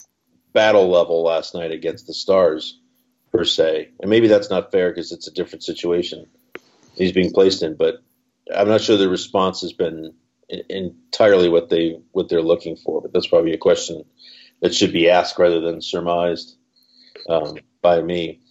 battle 0.53 0.89
level 0.89 1.23
last 1.23 1.53
night 1.53 1.71
against 1.71 2.07
the 2.07 2.13
Stars 2.13 2.79
per 3.31 3.43
se. 3.43 3.89
And 3.99 4.09
maybe 4.09 4.27
that's 4.27 4.49
not 4.49 4.71
fair 4.71 4.89
because 4.89 5.11
it's 5.11 5.27
a 5.27 5.33
different 5.33 5.63
situation 5.63 6.25
he's 6.95 7.11
being 7.11 7.31
placed 7.31 7.61
in. 7.61 7.75
But 7.75 7.95
I'm 8.55 8.69
not 8.69 8.81
sure 8.81 8.97
the 8.97 9.09
response 9.09 9.61
has 9.61 9.73
been 9.73 10.05
en- 10.05 10.13
entirely 10.49 11.49
what 11.49 11.69
they 11.69 11.99
what 12.11 12.29
they're 12.29 12.41
looking 12.41 12.75
for. 12.75 13.01
But 13.01 13.13
that's 13.13 13.27
probably 13.27 13.53
a 13.53 13.57
question 13.57 14.03
that 14.61 14.73
should 14.73 14.93
be 14.93 15.09
asked 15.09 15.37
rather 15.37 15.61
than 15.61 15.81
surmised 15.81 16.57
um, 17.29 17.57
by 17.81 18.01
me. 18.01 18.41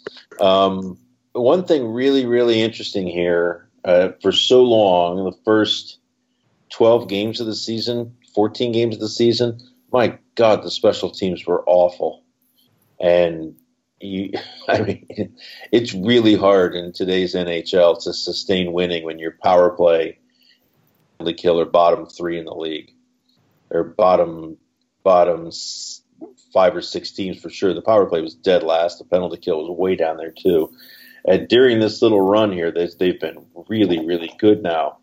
Um, 0.41 0.99
one 1.33 1.65
thing 1.65 1.89
really, 1.89 2.27
really 2.27 2.63
interesting 2.63 3.07
here 3.07 3.69
uh, 3.85 4.11
for 4.23 4.33
so 4.33 4.63
long, 4.63 5.25
the 5.25 5.37
first 5.45 5.99
12 6.71 7.09
games 7.09 7.41
of 7.41 7.47
the 7.47 7.55
season, 7.55 8.17
14 8.35 8.73
games 8.73 8.97
of 8.97 9.01
the 9.01 9.09
season, 9.09 9.59
my 9.93 10.19
God, 10.35 10.63
the 10.63 10.71
special 10.71 11.11
teams 11.11 11.47
were 11.47 11.65
awful. 11.67 12.25
And 13.01 13.57
you, 14.01 14.33
I 14.69 14.83
mean, 14.83 15.37
it's 15.73 15.95
really 15.95 16.35
hard 16.35 16.75
in 16.75 16.93
today's 16.93 17.35
NHL 17.35 18.03
to 18.05 18.13
sustain 18.13 18.73
winning 18.73 19.05
when 19.05 19.19
your 19.19 19.37
power 19.43 19.71
play, 19.71 20.19
killer 21.37 21.65
bottom 21.65 22.07
three 22.07 22.39
in 22.39 22.45
the 22.45 22.55
league, 22.55 22.93
or 23.71 23.85
bottom 23.85 24.57
bottom 25.03 25.51
five 26.53 26.75
or 26.75 26.83
six 26.83 27.11
teams 27.11 27.41
for 27.41 27.51
sure. 27.51 27.75
The 27.75 27.83
power 27.83 28.07
play 28.07 28.21
was 28.21 28.35
dead 28.35 28.63
last. 28.63 28.99
The 28.99 29.05
penalty 29.05 29.37
kill 29.37 29.61
was 29.67 29.79
way 29.79 29.95
down 29.95 30.17
there 30.17 30.33
too. 30.33 30.73
And 31.27 31.49
during 31.49 31.81
this 31.81 32.03
little 32.03 32.21
run 32.21 32.53
here, 32.53 32.71
they, 32.71 32.89
they've 32.99 33.21
been 33.21 33.45
really, 33.69 34.05
really 34.07 34.33
good 34.39 34.63
now. 34.63 34.99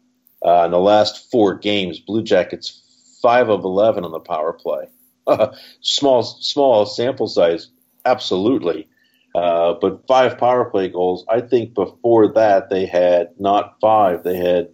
Uh, 0.45 0.63
in 0.65 0.71
the 0.71 0.79
last 0.79 1.29
four 1.31 1.55
games, 1.55 1.99
Blue 1.99 2.23
Jackets 2.23 2.81
five 3.21 3.49
of 3.49 3.63
eleven 3.63 4.03
on 4.03 4.11
the 4.11 4.19
power 4.19 4.53
play. 4.53 4.87
small, 5.81 6.23
small 6.23 6.85
sample 6.85 7.27
size, 7.27 7.69
absolutely. 8.05 8.89
Uh, 9.35 9.73
but 9.81 10.05
five 10.07 10.37
power 10.37 10.65
play 10.65 10.89
goals. 10.89 11.25
I 11.29 11.41
think 11.41 11.73
before 11.73 12.33
that 12.33 12.69
they 12.69 12.85
had 12.85 13.29
not 13.39 13.79
five, 13.81 14.23
they 14.23 14.37
had 14.37 14.69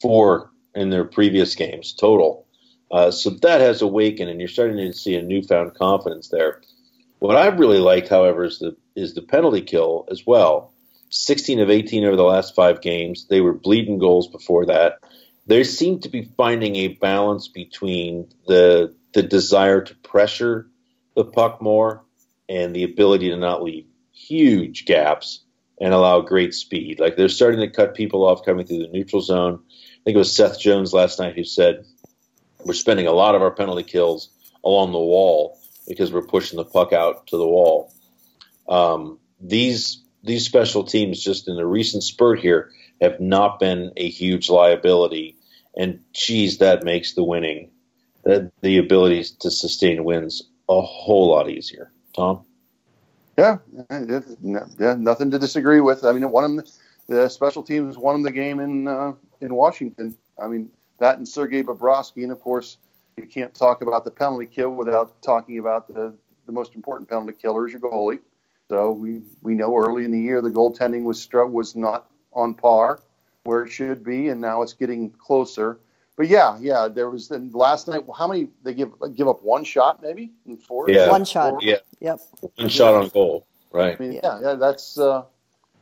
four 0.00 0.50
in 0.74 0.90
their 0.90 1.04
previous 1.04 1.54
games 1.54 1.92
total. 1.92 2.46
Uh, 2.90 3.10
so 3.10 3.30
that 3.30 3.60
has 3.60 3.82
awakened, 3.82 4.30
and 4.30 4.40
you're 4.40 4.48
starting 4.48 4.76
to 4.76 4.92
see 4.92 5.14
a 5.14 5.22
newfound 5.22 5.74
confidence 5.74 6.28
there. 6.28 6.60
What 7.20 7.36
I 7.36 7.46
really 7.48 7.78
liked, 7.78 8.08
however, 8.08 8.44
is 8.44 8.58
the 8.58 8.76
is 8.96 9.14
the 9.14 9.22
penalty 9.22 9.60
kill 9.60 10.06
as 10.10 10.26
well. 10.26 10.72
16 11.10 11.60
of 11.60 11.70
18 11.70 12.04
over 12.04 12.16
the 12.16 12.22
last 12.22 12.54
five 12.54 12.80
games. 12.80 13.26
They 13.28 13.40
were 13.40 13.52
bleeding 13.52 13.98
goals 13.98 14.28
before 14.28 14.66
that. 14.66 15.00
They 15.46 15.64
seem 15.64 16.00
to 16.00 16.08
be 16.08 16.30
finding 16.36 16.76
a 16.76 16.88
balance 16.88 17.48
between 17.48 18.28
the 18.46 18.94
the 19.12 19.22
desire 19.22 19.82
to 19.82 19.94
pressure 19.96 20.68
the 21.14 21.24
puck 21.24 21.60
more 21.60 22.04
and 22.48 22.74
the 22.74 22.84
ability 22.84 23.30
to 23.30 23.36
not 23.36 23.62
leave 23.62 23.86
huge 24.12 24.84
gaps 24.84 25.44
and 25.80 25.94
allow 25.94 26.20
great 26.20 26.54
speed. 26.54 27.00
Like 27.00 27.16
they're 27.16 27.28
starting 27.28 27.60
to 27.60 27.70
cut 27.70 27.94
people 27.94 28.24
off 28.24 28.44
coming 28.44 28.66
through 28.66 28.82
the 28.82 28.88
neutral 28.88 29.22
zone. 29.22 29.60
I 30.00 30.04
think 30.04 30.14
it 30.14 30.18
was 30.18 30.34
Seth 30.34 30.58
Jones 30.58 30.92
last 30.92 31.18
night 31.18 31.34
who 31.34 31.44
said 31.44 31.84
we're 32.64 32.72
spending 32.72 33.06
a 33.06 33.12
lot 33.12 33.34
of 33.34 33.42
our 33.42 33.50
penalty 33.50 33.82
kills 33.82 34.30
along 34.64 34.92
the 34.92 34.98
wall 34.98 35.58
because 35.86 36.12
we're 36.12 36.22
pushing 36.26 36.56
the 36.56 36.64
puck 36.64 36.92
out 36.92 37.26
to 37.28 37.36
the 37.36 37.46
wall. 37.46 37.92
Um, 38.68 39.18
these 39.40 40.02
these 40.22 40.44
special 40.44 40.84
teams, 40.84 41.22
just 41.22 41.48
in 41.48 41.56
the 41.56 41.66
recent 41.66 42.02
spurt 42.02 42.40
here, 42.40 42.70
have 43.00 43.20
not 43.20 43.58
been 43.58 43.92
a 43.96 44.08
huge 44.08 44.50
liability. 44.50 45.36
And 45.76 46.00
geez, 46.12 46.58
that 46.58 46.84
makes 46.84 47.14
the 47.14 47.24
winning, 47.24 47.70
the, 48.24 48.50
the 48.60 48.78
ability 48.78 49.24
to 49.40 49.50
sustain 49.50 50.04
wins 50.04 50.42
a 50.68 50.80
whole 50.80 51.30
lot 51.30 51.48
easier. 51.48 51.90
Tom? 52.14 52.44
Yeah, 53.38 53.58
yeah, 53.90 54.94
nothing 54.98 55.30
to 55.30 55.38
disagree 55.38 55.80
with. 55.80 56.04
I 56.04 56.12
mean, 56.12 56.30
one 56.30 56.44
of 56.44 56.50
them, 56.50 56.64
the 57.10 57.28
special 57.28 57.62
teams 57.64 57.98
won 57.98 58.22
the 58.22 58.30
game 58.30 58.60
in 58.60 58.86
uh, 58.86 59.12
in 59.40 59.52
Washington. 59.52 60.16
I 60.40 60.46
mean, 60.46 60.70
that 60.98 61.18
and 61.18 61.28
Sergei 61.28 61.62
Bobrovsky, 61.62 62.22
and 62.22 62.30
of 62.30 62.40
course, 62.40 62.78
you 63.16 63.26
can't 63.26 63.52
talk 63.52 63.82
about 63.82 64.04
the 64.04 64.12
penalty 64.12 64.46
kill 64.46 64.70
without 64.70 65.20
talking 65.20 65.58
about 65.58 65.88
the 65.88 66.14
the 66.46 66.52
most 66.52 66.74
important 66.76 67.08
penalty 67.10 67.32
killer 67.32 67.66
is 67.66 67.72
your 67.72 67.82
goalie. 67.82 68.20
So 68.68 68.92
we 68.92 69.22
we 69.42 69.54
know 69.54 69.76
early 69.76 70.04
in 70.04 70.12
the 70.12 70.20
year 70.20 70.40
the 70.40 70.50
goaltending 70.50 71.02
was 71.02 71.28
was 71.32 71.74
not 71.74 72.06
on 72.32 72.54
par 72.54 73.00
where 73.42 73.64
it 73.64 73.70
should 73.70 74.04
be, 74.04 74.28
and 74.28 74.40
now 74.40 74.62
it's 74.62 74.74
getting 74.74 75.10
closer. 75.10 75.80
But 76.16 76.28
yeah, 76.28 76.58
yeah, 76.60 76.86
there 76.86 77.10
was 77.10 77.26
the 77.26 77.38
last 77.52 77.88
night. 77.88 78.04
How 78.16 78.28
many 78.28 78.50
they 78.62 78.72
give 78.72 78.92
give 79.16 79.26
up 79.26 79.42
one 79.42 79.64
shot 79.64 80.00
maybe 80.00 80.30
in 80.46 80.56
four? 80.58 80.88
Yeah, 80.88 81.08
One 81.08 81.24
shot. 81.24 81.50
Four? 81.50 81.58
Yeah, 81.62 81.78
Yep. 81.98 82.20
one 82.56 82.68
shot 82.68 82.94
on 82.94 83.08
goal. 83.08 83.46
Right. 83.72 83.96
I 83.98 84.02
mean, 84.02 84.12
yeah, 84.12 84.40
yeah, 84.40 84.54
that's 84.54 84.96
uh, 84.98 85.24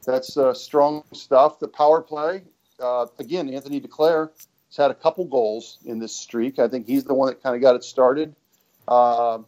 that's 0.05 0.37
uh, 0.37 0.55
strong 0.55 1.05
stuff. 1.13 1.59
The 1.59 1.69
power 1.69 2.01
play 2.01 2.43
uh, 2.81 3.07
again. 3.19 3.49
Anthony 3.53 3.81
Duclair 3.81 4.31
has 4.69 4.77
had 4.77 4.91
a 4.91 4.95
couple 4.95 5.25
goals 5.25 5.79
in 5.85 5.99
this 5.99 6.15
streak. 6.15 6.59
I 6.59 6.69
think 6.69 6.87
he's 6.87 7.05
the 7.05 7.15
one 7.15 7.29
that 7.29 7.43
kind 7.43 7.57
of 7.57 7.63
got 7.63 7.75
it 7.75 7.85
started. 7.85 8.35
Uh, 8.87 9.39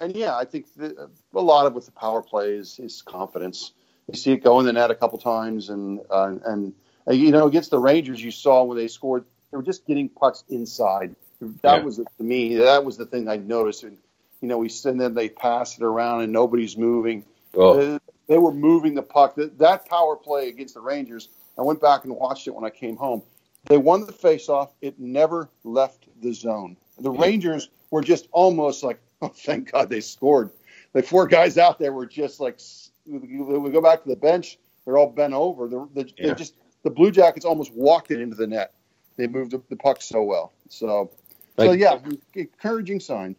and 0.00 0.14
yeah, 0.14 0.36
I 0.36 0.44
think 0.44 0.66
the, 0.76 1.10
a 1.34 1.40
lot 1.40 1.66
of 1.66 1.74
with 1.74 1.86
the 1.86 1.92
power 1.92 2.22
play 2.22 2.52
is, 2.52 2.78
is 2.78 3.02
confidence. 3.02 3.72
You 4.08 4.18
see 4.18 4.32
it 4.32 4.42
go 4.42 4.58
in 4.60 4.66
the 4.66 4.72
net 4.72 4.90
a 4.90 4.94
couple 4.94 5.18
times, 5.18 5.68
and 5.68 6.00
uh, 6.10 6.34
and 6.44 6.72
uh, 7.08 7.12
you 7.12 7.30
know 7.30 7.46
against 7.46 7.70
the 7.70 7.78
Rangers, 7.78 8.22
you 8.22 8.30
saw 8.30 8.64
when 8.64 8.76
they 8.76 8.88
scored, 8.88 9.24
they 9.50 9.56
were 9.56 9.62
just 9.62 9.86
getting 9.86 10.08
pucks 10.08 10.44
inside. 10.48 11.14
That 11.62 11.78
Yeah. 11.78 11.84
was 11.84 11.96
to 11.96 12.22
me. 12.22 12.56
That 12.56 12.84
was 12.84 12.96
the 12.96 13.06
thing 13.06 13.28
I 13.28 13.36
noticed. 13.36 13.84
And 13.84 13.96
you 14.40 14.48
know, 14.48 14.58
we 14.58 14.70
and 14.84 15.00
then 15.00 15.14
they 15.14 15.28
pass 15.28 15.78
it 15.78 15.84
around, 15.84 16.22
and 16.22 16.32
nobody's 16.32 16.76
moving. 16.76 17.24
Oh, 17.54 17.78
Uh, 17.94 17.98
they 18.28 18.38
were 18.38 18.52
moving 18.52 18.94
the 18.94 19.02
puck. 19.02 19.34
That, 19.36 19.58
that 19.58 19.88
power 19.88 20.16
play 20.16 20.48
against 20.48 20.74
the 20.74 20.80
Rangers, 20.80 21.28
I 21.58 21.62
went 21.62 21.80
back 21.80 22.04
and 22.04 22.14
watched 22.16 22.46
it 22.46 22.54
when 22.54 22.64
I 22.64 22.70
came 22.70 22.96
home. 22.96 23.22
They 23.66 23.78
won 23.78 24.06
the 24.06 24.12
faceoff. 24.12 24.70
It 24.80 24.98
never 24.98 25.48
left 25.64 26.06
the 26.20 26.32
zone. 26.32 26.76
The 26.98 27.10
Rangers 27.10 27.70
were 27.90 28.02
just 28.02 28.28
almost 28.32 28.82
like, 28.82 29.00
oh, 29.22 29.28
thank 29.28 29.70
God 29.72 29.88
they 29.88 30.00
scored. 30.00 30.50
The 30.92 31.02
four 31.02 31.26
guys 31.26 31.58
out 31.58 31.78
there 31.78 31.92
were 31.92 32.06
just 32.06 32.40
like, 32.40 32.58
we 33.06 33.70
go 33.70 33.80
back 33.80 34.02
to 34.02 34.08
the 34.08 34.16
bench. 34.16 34.58
They're 34.84 34.98
all 34.98 35.10
bent 35.10 35.32
over. 35.32 35.68
They're, 35.68 35.86
they're, 35.94 36.04
Yeah. 36.06 36.26
they're 36.26 36.34
just 36.34 36.54
the 36.82 36.90
Blue 36.90 37.10
Jackets 37.12 37.44
almost 37.46 37.72
walked 37.72 38.10
it 38.10 38.20
into 38.20 38.34
the 38.34 38.46
net. 38.46 38.74
They 39.16 39.26
moved 39.28 39.52
the, 39.52 39.62
the 39.68 39.76
puck 39.76 40.02
so 40.02 40.22
well. 40.22 40.52
So, 40.68 41.10
so 41.58 41.70
yeah, 41.72 41.98
encouraging 42.34 42.98
sign. 42.98 43.36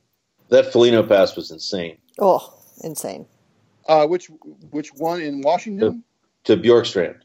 that 0.49 0.71
Foligno 0.71 1.03
pass 1.03 1.35
was 1.35 1.51
insane 1.51 1.97
Oh, 2.19 2.53
insane. 2.83 3.25
Uh, 3.87 4.07
which 4.07 4.27
which 4.71 4.89
one 4.95 5.21
in 5.21 5.41
Washington? 5.41 6.03
to 6.45 6.57
Bjorkstrand. 6.57 7.19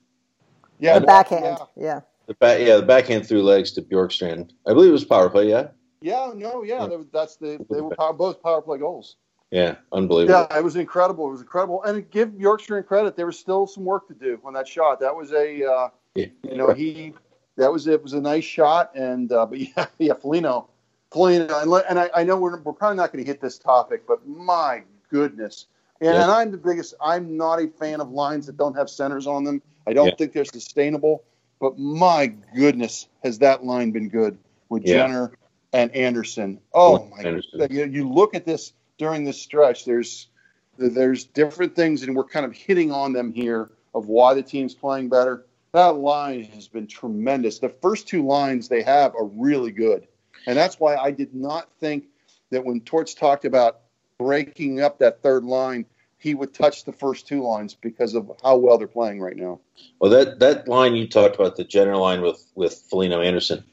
Yeah, 0.79 0.99
The 1.01 1.07
backhand. 1.07 1.45
Yeah. 1.45 1.57
Yeah. 1.77 2.01
The 2.27 2.35
back, 2.35 2.61
yeah, 2.61 2.77
the 2.77 2.83
backhand 2.83 3.27
through 3.27 3.43
legs 3.43 3.73
to 3.73 3.83
Bjorkstrand. 3.83 4.51
I 4.67 4.75
believe 4.75 4.91
it 4.91 4.93
was 4.93 5.05
power 5.05 5.29
play. 5.31 5.49
Yeah, 5.49 5.69
Yeah, 6.01 6.31
no, 6.37 6.63
yeah, 6.63 6.87
Yeah. 6.89 6.99
that's 7.13 7.37
the 7.37 7.65
they 7.71 7.81
were 7.81 7.97
power, 7.97 8.13
both 8.13 8.41
power 8.43 8.61
play 8.63 8.79
goals. 8.79 9.17
yeah, 9.51 9.77
unbelievable. 9.93 10.47
Yeah, 10.51 10.59
it 10.59 10.63
was 10.63 10.77
incredible. 10.77 11.27
It 11.29 11.33
was 11.33 11.41
incredible, 11.41 11.83
and 11.85 12.09
give 12.11 12.29
Bjorkstrand 12.31 12.87
credit. 12.87 13.17
There 13.17 13.27
was 13.27 13.39
still 13.39 13.67
some 13.67 13.85
work 13.85 14.07
to 14.09 14.15
do 14.15 14.39
on 14.45 14.53
that 14.53 14.69
shot. 14.69 15.01
That 15.01 15.17
was 15.17 15.33
a, 15.33 15.65
uh, 15.65 15.89
Yeah. 16.15 16.27
you 16.45 16.57
know, 16.57 16.73
he 16.75 17.15
that 17.57 17.73
was 17.73 17.87
it 17.89 18.01
was 18.03 18.13
a 18.13 18.21
nice 18.21 18.45
shot, 18.45 18.93
and 18.95 19.33
uh, 19.33 19.47
but 19.47 19.59
yeah, 19.77 19.87
yeah, 19.99 20.15
Foligno, 20.15 20.69
Foligno, 21.11 21.59
and, 21.61 21.73
and 21.89 21.99
I, 21.99 22.11
I 22.15 22.23
know 22.25 22.37
we're 22.39 22.61
we're 22.61 22.73
probably 22.75 22.99
not 22.99 23.11
going 23.13 23.25
to 23.25 23.29
hit 23.29 23.41
this 23.41 23.59
topic, 23.59 24.07
but 24.07 24.25
my 24.29 24.85
goodness, 25.11 25.67
and, 26.01 26.15
Yeah. 26.15 26.23
and 26.23 26.31
I'm 26.31 26.51
the 26.51 26.59
biggest. 26.59 26.95
I'm 27.01 27.37
not 27.37 27.61
a 27.61 27.69
fan 27.69 28.01
of 28.01 28.11
lines 28.11 28.47
that 28.47 28.57
don't 28.57 28.75
have 28.75 28.89
centers 28.91 29.27
on 29.27 29.45
them. 29.45 29.63
I 29.87 29.93
don't 29.93 30.09
Yeah. 30.09 30.15
think 30.17 30.33
they're 30.33 30.45
sustainable. 30.45 31.25
But 31.61 31.79
my 31.79 32.29
goodness, 32.55 33.09
has 33.25 33.39
that 33.41 33.65
line 33.65 33.91
been 33.91 34.09
good 34.09 34.39
with 34.69 34.85
Yeah. 34.85 35.07
Jenner 35.07 35.33
and 35.73 35.95
Anderson? 35.95 36.61
Oh 36.73 37.05
my! 37.07 37.19
Anderson. 37.19 37.67
You, 37.71 37.87
you 37.87 38.09
look 38.09 38.35
at 38.35 38.45
this 38.45 38.73
during 38.97 39.25
this 39.25 39.41
stretch. 39.41 39.85
There's 39.85 40.29
there's 40.77 41.25
different 41.25 41.75
things, 41.75 42.05
and 42.05 42.15
we're 42.15 42.23
kind 42.25 42.47
of 42.47 42.53
hitting 42.53 42.93
on 42.93 43.13
them 43.13 43.33
here 43.33 43.71
of 43.95 44.07
why 44.07 44.35
the 44.35 44.43
team's 44.43 44.75
playing 44.77 45.09
better. 45.09 45.47
That 45.73 45.97
line 45.97 46.45
has 46.45 46.69
been 46.69 46.87
tremendous. 46.87 47.59
The 47.59 47.69
first 47.69 48.07
two 48.07 48.25
lines 48.25 48.69
they 48.69 48.83
have 48.83 49.15
are 49.17 49.25
really 49.25 49.73
good, 49.73 50.07
and 50.47 50.57
that's 50.57 50.79
why 50.79 50.95
I 50.95 51.11
did 51.11 51.35
not 51.35 51.69
think 51.81 52.05
that 52.51 52.65
when 52.65 52.81
Torts 52.83 53.15
talked 53.15 53.45
about 53.45 53.81
breaking 54.19 54.81
up 54.81 54.99
that 54.99 55.23
third 55.23 55.45
line, 55.45 55.87
he 56.19 56.35
would 56.35 56.53
touch 56.53 56.85
the 56.85 56.93
first 56.93 57.27
two 57.27 57.43
lines 57.43 57.75
because 57.75 58.15
of 58.15 58.31
how 58.43 58.57
well 58.57 58.77
they're 58.77 58.89
playing 58.89 59.21
right 59.21 59.37
now. 59.37 59.61
Well, 60.01 60.11
that 60.11 60.41
that 60.41 60.69
line 60.69 60.97
you 60.97 61.09
talked 61.09 61.37
about, 61.37 61.57
the 61.57 61.65
general 61.65 62.01
line 62.01 62.21
with 62.21 62.45
with 62.55 62.75
Foligno 62.91 63.21
Anderson, 63.21 63.65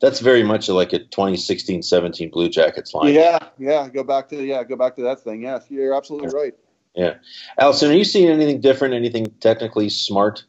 that's 0.00 0.20
very 0.20 0.42
much 0.42 0.68
like 0.68 0.92
a 0.92 0.98
2016-17 0.98 2.32
Blue 2.32 2.48
Jackets 2.48 2.92
line. 2.92 3.14
Yeah, 3.14 3.38
yeah. 3.58 3.88
Go 3.88 4.02
back 4.02 4.28
to 4.30 4.44
yeah, 4.44 4.64
go 4.64 4.76
back 4.76 4.96
to 4.96 5.02
that 5.02 5.20
thing. 5.20 5.42
Yes, 5.42 5.66
you're 5.68 5.94
absolutely 5.94 6.28
right. 6.28 6.54
Yeah. 6.94 7.14
Alison, 7.58 7.90
are 7.90 7.94
you 7.94 8.04
seeing 8.04 8.28
anything 8.28 8.60
different, 8.60 8.94
anything 8.94 9.26
technically 9.40 9.88
smart 9.88 10.44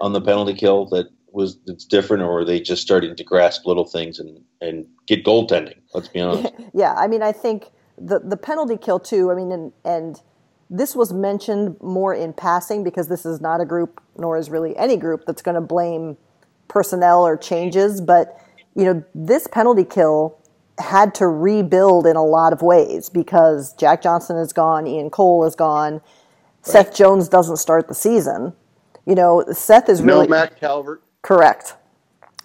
on 0.00 0.12
the 0.12 0.20
penalty 0.20 0.54
kill 0.54 0.86
that 0.86 1.08
was 1.32 1.58
that's 1.66 1.84
different, 1.84 2.22
or 2.22 2.40
are 2.40 2.44
they 2.44 2.60
just 2.60 2.82
starting 2.82 3.14
to 3.16 3.24
grasp 3.24 3.66
little 3.66 3.84
things 3.84 4.18
and, 4.18 4.40
and 4.60 4.86
get 5.06 5.24
goaltending? 5.24 5.78
Let's 5.92 6.08
be 6.08 6.20
honest. 6.20 6.54
Yeah, 6.72 6.94
I 6.94 7.08
mean, 7.08 7.22
I 7.22 7.32
think 7.32 7.64
the 8.00 8.18
the 8.20 8.36
penalty 8.36 8.76
kill 8.76 8.98
too. 8.98 9.30
I 9.30 9.34
mean, 9.34 9.52
and, 9.52 9.72
and 9.84 10.20
this 10.68 10.96
was 10.96 11.12
mentioned 11.12 11.76
more 11.80 12.14
in 12.14 12.32
passing 12.32 12.82
because 12.82 13.08
this 13.08 13.26
is 13.26 13.40
not 13.40 13.60
a 13.60 13.64
group, 13.64 14.00
nor 14.16 14.38
is 14.38 14.50
really 14.50 14.76
any 14.76 14.96
group 14.96 15.24
that's 15.26 15.42
going 15.42 15.56
to 15.56 15.60
blame 15.60 16.16
personnel 16.68 17.26
or 17.26 17.36
changes. 17.36 18.00
But 18.00 18.40
you 18.74 18.84
know, 18.84 19.04
this 19.14 19.46
penalty 19.46 19.84
kill 19.84 20.38
had 20.78 21.14
to 21.16 21.26
rebuild 21.26 22.06
in 22.06 22.16
a 22.16 22.24
lot 22.24 22.52
of 22.52 22.62
ways 22.62 23.10
because 23.10 23.74
Jack 23.74 24.00
Johnson 24.02 24.36
is 24.36 24.52
gone, 24.52 24.86
Ian 24.86 25.10
Cole 25.10 25.44
is 25.44 25.54
gone, 25.54 26.00
Seth 26.62 26.94
Jones 26.94 27.28
doesn't 27.28 27.56
start 27.56 27.88
the 27.88 27.94
season. 27.94 28.54
You 29.06 29.14
know, 29.14 29.44
Seth 29.52 29.88
is 29.88 30.00
No 30.00 30.16
really 30.16 30.28
Matt 30.28 30.58
Calvert. 30.58 31.02
Correct. 31.22 31.74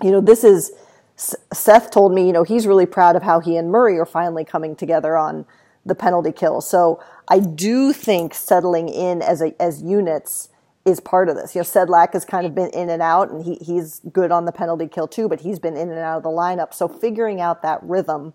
You 0.03 0.11
know, 0.11 0.21
this 0.21 0.43
is 0.43 0.71
S- 1.17 1.35
Seth 1.53 1.91
told 1.91 2.13
me, 2.13 2.27
you 2.27 2.33
know, 2.33 2.43
he's 2.43 2.67
really 2.67 2.85
proud 2.85 3.15
of 3.15 3.23
how 3.23 3.39
he 3.39 3.57
and 3.57 3.71
Murray 3.71 3.97
are 3.97 4.05
finally 4.05 4.43
coming 4.43 4.75
together 4.75 5.17
on 5.17 5.45
the 5.85 5.95
penalty 5.95 6.31
kill. 6.31 6.61
So 6.61 7.01
I 7.27 7.39
do 7.39 7.93
think 7.93 8.33
settling 8.33 8.89
in 8.89 9.21
as 9.21 9.41
a 9.41 9.59
as 9.61 9.81
units 9.81 10.49
is 10.85 10.99
part 10.99 11.29
of 11.29 11.35
this. 11.35 11.55
You 11.55 11.59
know, 11.59 11.63
Sedlak 11.63 12.13
has 12.13 12.25
kind 12.25 12.45
of 12.45 12.53
been 12.53 12.69
in 12.69 12.89
and 12.89 13.01
out, 13.01 13.31
and 13.31 13.43
he 13.43 13.55
he's 13.55 14.01
good 14.11 14.31
on 14.31 14.45
the 14.45 14.51
penalty 14.51 14.87
kill 14.87 15.07
too, 15.07 15.27
but 15.27 15.41
he's 15.41 15.59
been 15.59 15.75
in 15.75 15.89
and 15.89 15.99
out 15.99 16.17
of 16.17 16.23
the 16.23 16.29
lineup. 16.29 16.73
So 16.73 16.87
figuring 16.87 17.41
out 17.41 17.61
that 17.61 17.81
rhythm, 17.83 18.33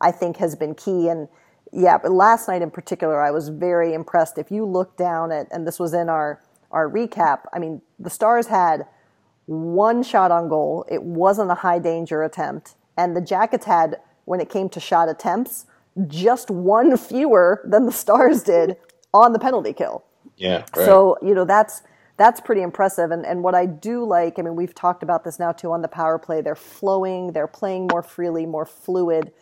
I 0.00 0.10
think, 0.10 0.38
has 0.38 0.56
been 0.56 0.74
key. 0.74 1.08
And 1.08 1.28
yeah, 1.72 1.98
but 1.98 2.12
last 2.12 2.48
night 2.48 2.62
in 2.62 2.70
particular, 2.70 3.20
I 3.22 3.30
was 3.30 3.48
very 3.48 3.94
impressed. 3.94 4.38
If 4.38 4.50
you 4.50 4.64
look 4.64 4.96
down 4.96 5.32
at, 5.32 5.48
and 5.52 5.66
this 5.66 5.78
was 5.78 5.94
in 5.94 6.08
our 6.08 6.40
our 6.70 6.88
recap, 6.88 7.40
I 7.52 7.58
mean, 7.58 7.82
the 7.98 8.10
Stars 8.10 8.48
had 8.48 8.86
one 9.46 10.02
shot 10.02 10.30
on 10.30 10.48
goal. 10.48 10.84
It 10.90 11.02
wasn't 11.02 11.50
a 11.50 11.56
high 11.56 11.78
danger 11.78 12.22
attempt. 12.22 12.74
And 12.96 13.16
the 13.16 13.20
Jackets 13.20 13.66
had, 13.66 14.00
when 14.24 14.40
it 14.40 14.48
came 14.48 14.68
to 14.70 14.80
shot 14.80 15.08
attempts, 15.08 15.66
just 16.06 16.50
one 16.50 16.96
fewer 16.96 17.62
than 17.64 17.86
the 17.86 17.92
Stars 17.92 18.42
did 18.42 18.76
on 19.12 19.32
the 19.32 19.38
penalty 19.38 19.72
kill. 19.72 20.04
Yeah. 20.36 20.58
Right. 20.58 20.86
So, 20.86 21.16
you 21.22 21.34
know, 21.34 21.44
that's 21.44 21.82
that's 22.16 22.40
pretty 22.40 22.62
impressive. 22.62 23.10
And 23.10 23.24
and 23.26 23.42
what 23.42 23.54
I 23.54 23.66
do 23.66 24.04
like, 24.04 24.38
I 24.38 24.42
mean, 24.42 24.56
we've 24.56 24.74
talked 24.74 25.02
about 25.02 25.24
this 25.24 25.38
now 25.38 25.52
too 25.52 25.72
on 25.72 25.82
the 25.82 25.88
power 25.88 26.18
play. 26.18 26.40
They're 26.40 26.54
flowing, 26.54 27.32
they're 27.32 27.46
playing 27.46 27.88
more 27.90 28.02
freely, 28.02 28.46
more 28.46 28.66
fluid. 28.66 29.32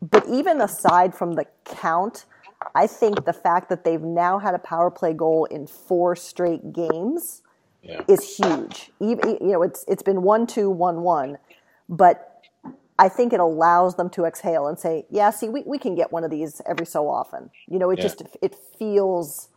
But 0.00 0.28
even 0.28 0.60
aside 0.60 1.14
from 1.14 1.34
the 1.34 1.46
count, 1.64 2.24
I 2.74 2.86
think 2.86 3.24
the 3.24 3.32
fact 3.32 3.68
that 3.68 3.84
they've 3.84 4.02
now 4.02 4.38
had 4.38 4.54
a 4.54 4.58
power 4.58 4.90
play 4.90 5.12
goal 5.12 5.44
in 5.46 5.66
four 5.66 6.16
straight 6.16 6.72
games 6.72 7.41
yeah. 7.82 8.02
is 8.08 8.36
huge. 8.36 8.90
Even 9.00 9.38
you 9.40 9.52
know, 9.52 9.62
it's 9.62 9.84
it's 9.88 10.02
been 10.02 10.22
one 10.22 10.46
two 10.46 10.70
one 10.70 11.02
one, 11.02 11.38
but 11.88 12.42
I 12.98 13.08
think 13.08 13.32
it 13.32 13.40
allows 13.40 13.96
them 13.96 14.10
to 14.10 14.24
exhale 14.24 14.66
and 14.66 14.78
say, 14.78 15.06
"Yeah, 15.10 15.30
see, 15.30 15.48
we, 15.48 15.62
we 15.66 15.78
can 15.78 15.94
get 15.94 16.12
one 16.12 16.24
of 16.24 16.30
these 16.30 16.60
every 16.66 16.86
so 16.86 17.08
often." 17.08 17.50
You 17.68 17.78
know, 17.78 17.90
it 17.90 17.98
Yeah. 17.98 18.02
just 18.02 18.22
it 18.40 18.54
feels 18.78 19.48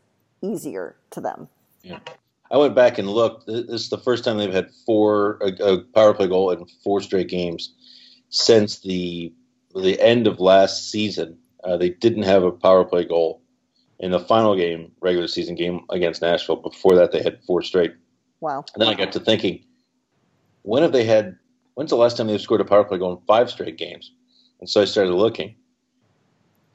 easier 0.41 0.95
to 1.11 1.21
them. 1.21 1.47
Yeah. 1.81 1.99
I 2.51 2.57
went 2.57 2.75
back 2.75 2.97
and 2.97 3.09
looked. 3.09 3.47
This 3.47 3.65
is 3.81 3.89
the 3.89 3.97
first 3.97 4.23
time 4.23 4.37
they've 4.37 4.53
had 4.53 4.69
four 4.85 5.39
a, 5.41 5.47
a 5.63 5.81
power 5.81 6.13
play 6.13 6.27
goal 6.27 6.51
in 6.51 6.65
four 6.83 7.01
straight 7.01 7.27
games 7.27 7.73
since 8.29 8.79
the 8.79 9.33
the 9.75 9.99
end 10.01 10.27
of 10.27 10.39
last 10.39 10.89
season. 10.89 11.37
Uh, 11.63 11.77
they 11.77 11.89
didn't 11.89 12.23
have 12.23 12.43
a 12.43 12.51
power 12.51 12.85
play 12.85 13.03
goal 13.03 13.41
in 13.99 14.11
the 14.11 14.19
final 14.19 14.55
game, 14.55 14.91
regular 15.01 15.27
season 15.27 15.55
game 15.55 15.81
against 15.89 16.21
Nashville. 16.21 16.57
Before 16.57 16.95
that, 16.95 17.11
they 17.11 17.23
had 17.23 17.43
four 17.45 17.61
straight. 17.61 17.93
Wow. 18.39 18.65
And 18.73 18.81
then 18.81 18.89
I 18.89 18.93
got 18.93 19.11
to 19.13 19.19
thinking, 19.19 19.63
when 20.63 20.83
have 20.83 20.91
they 20.91 21.03
had? 21.03 21.37
When's 21.75 21.89
the 21.89 21.97
last 21.97 22.17
time 22.17 22.27
they've 22.27 22.41
scored 22.41 22.61
a 22.61 22.65
power 22.65 22.83
play 22.83 22.97
goal 22.97 23.13
in 23.13 23.25
five 23.25 23.49
straight 23.49 23.77
games? 23.77 24.11
And 24.59 24.69
so 24.69 24.81
I 24.81 24.85
started 24.85 25.13
looking 25.13 25.55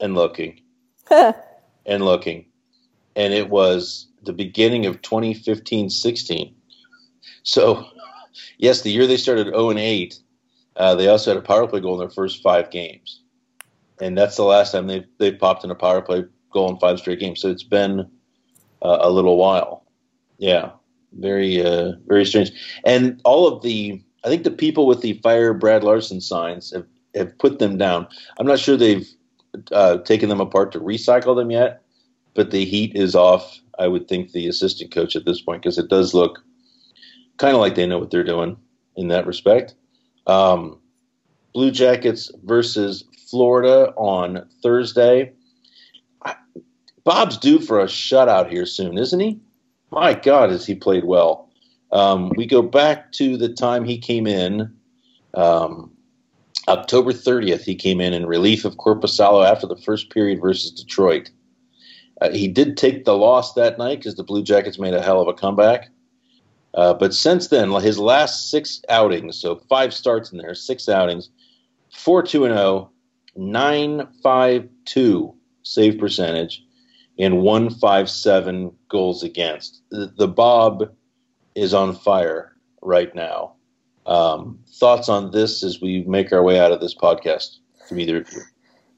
and 0.01 0.15
looking 0.15 0.61
and 1.87 2.05
looking, 2.05 2.47
and 3.17 3.33
it 3.33 3.49
was 3.51 4.09
the 4.23 4.33
beginning 4.33 4.87
of 4.87 5.01
2015-16. 5.03 6.53
So, 7.43 7.87
yes, 8.59 8.83
the 8.83 8.91
year 8.91 9.07
they 9.07 9.17
started 9.17 9.47
0 9.47 9.71
and 9.71 9.79
8, 9.79 10.19
uh, 10.77 10.95
they 10.95 11.09
also 11.09 11.31
had 11.31 11.43
a 11.43 11.47
power 11.47 11.67
play 11.67 11.81
goal 11.81 11.95
in 11.95 12.01
their 12.01 12.11
first 12.11 12.43
five 12.43 12.71
games, 12.71 13.23
and 14.01 14.17
that's 14.17 14.37
the 14.37 14.45
last 14.45 14.73
time 14.73 14.87
they've 14.87 15.07
they've 15.19 15.39
popped 15.39 15.65
in 15.65 15.71
a 15.71 15.75
power 15.75 16.01
play 16.01 16.25
goal 16.53 16.71
in 16.71 16.79
five 16.79 16.99
straight 16.99 17.21
games. 17.21 17.41
So 17.41 17.49
it's 17.49 17.63
been 17.63 18.01
uh, 18.83 18.99
a 19.01 19.11
little 19.11 19.37
while. 19.37 19.85
Yeah, 20.39 20.71
very 21.19 21.65
uh, 21.65 21.93
very 22.07 22.25
strange. 22.25 22.53
And 22.85 23.21
all 23.25 23.47
of 23.47 23.63
the, 23.63 24.03
I 24.25 24.29
think 24.29 24.45
the 24.45 24.51
people 24.51 24.87
with 24.87 25.01
the 25.01 25.15
fire 25.15 25.53
Brad 25.55 25.85
Larsen 25.85 26.21
signs 26.21 26.73
have 26.73 26.87
have 27.15 27.37
put 27.39 27.59
them 27.59 27.77
down. 27.77 28.07
I'm 28.39 28.47
not 28.47 28.61
sure 28.61 28.77
they've 28.77 29.09
uh, 29.73 29.99
taken 29.99 30.29
them 30.29 30.41
apart 30.41 30.73
to 30.73 30.81
recycle 30.81 31.35
them 31.37 31.51
yet, 31.51 31.83
but 32.35 32.51
the 32.51 32.65
heat 32.65 32.95
is 32.95 33.15
off. 33.15 33.61
I 33.79 33.89
would 33.89 34.09
think 34.09 34.33
the 34.33 34.47
assistant 34.47 34.93
coach 34.93 35.17
at 35.17 35.25
this 35.25 35.41
point 35.41 35.63
because 35.63 35.79
it 35.79 35.89
does 35.89 36.15
look 36.15 36.43
kind 37.39 37.55
of 37.55 37.61
like 37.61 37.75
they 37.75 37.87
know 37.87 37.99
what 37.99 38.11
they're 38.11 38.23
doing 38.23 38.57
in 38.97 39.09
that 39.09 39.27
respect. 39.27 39.75
Um, 40.27 40.79
Blue 41.55 41.71
Jackets 41.71 42.31
versus 42.45 43.05
Florida 43.29 43.93
on 43.97 44.47
Thursday. 44.63 45.33
Bob's 47.03 47.39
due 47.39 47.59
for 47.59 47.81
a 47.81 47.87
shutout 47.87 48.51
here 48.51 48.67
soon, 48.67 48.99
isn't 48.99 49.21
he? 49.21 49.41
My 49.91 50.15
God, 50.15 50.51
has 50.51 50.67
he 50.67 50.75
played 50.75 51.05
well? 51.05 51.49
Um, 51.93 52.31
we 52.37 52.47
go 52.47 52.63
back 52.63 53.13
to 53.13 53.37
the 53.37 53.49
time 53.49 53.85
he 53.85 53.99
came 53.99 54.27
in. 54.27 54.73
Um, 55.35 55.91
October 56.69 57.13
30th, 57.13 57.63
he 57.63 57.75
came 57.75 58.01
in 58.01 58.13
in 58.13 58.27
relief 58.27 58.65
of 58.65 58.77
Korpisalo 58.77 59.49
after 59.49 59.67
the 59.67 59.77
first 59.77 60.11
period 60.11 60.41
versus 60.41 60.71
Detroit. 60.71 61.31
Uh, 62.21 62.31
he 62.31 62.47
did 62.47 62.77
take 62.77 63.05
the 63.05 63.17
loss 63.17 63.55
that 63.55 63.79
night 63.79 63.99
because 63.99 64.15
the 64.15 64.23
Blue 64.23 64.43
Jackets 64.43 64.79
made 64.79 64.95
a 64.95 65.03
hell 65.03 65.21
of 65.21 65.29
a 65.29 65.33
comeback. 65.33 65.89
Uh, 66.75 66.95
but 66.95 67.15
since 67.15 67.49
then, 67.49 67.71
his 67.81 67.99
last 67.99 68.51
six 68.51 68.83
outings, 68.89 69.41
so 69.41 69.57
five 69.69 69.93
starts 69.93 70.31
in 70.31 70.39
there, 70.39 70.55
six 70.55 70.89
outings, 70.89 71.31
4 71.93 72.23
2 72.23 72.45
0, 72.45 72.91
9 73.35 74.09
5 74.23 74.69
2 74.85 75.35
save 75.63 75.99
percentage, 75.99 76.65
and 77.21 77.43
157 77.43 78.73
goals 78.89 79.23
against. 79.23 79.83
The, 79.91 80.13
the 80.17 80.29
Bob 80.29 80.91
is 81.55 81.75
on 81.75 81.95
fire 81.95 82.57
right 82.83 83.15
now. 83.15 83.53
Um, 84.07 84.59
thoughts 84.79 85.09
on 85.09 85.31
this 85.31 85.63
as 85.63 85.81
we 85.81 86.03
make 86.05 86.33
our 86.33 86.43
way 86.43 86.59
out 86.59 86.73
of 86.73 86.81
this 86.81 86.95
podcast 86.95 87.59
from 87.87 88.01
either 88.01 88.19
of 88.19 88.33
you? 88.33 88.41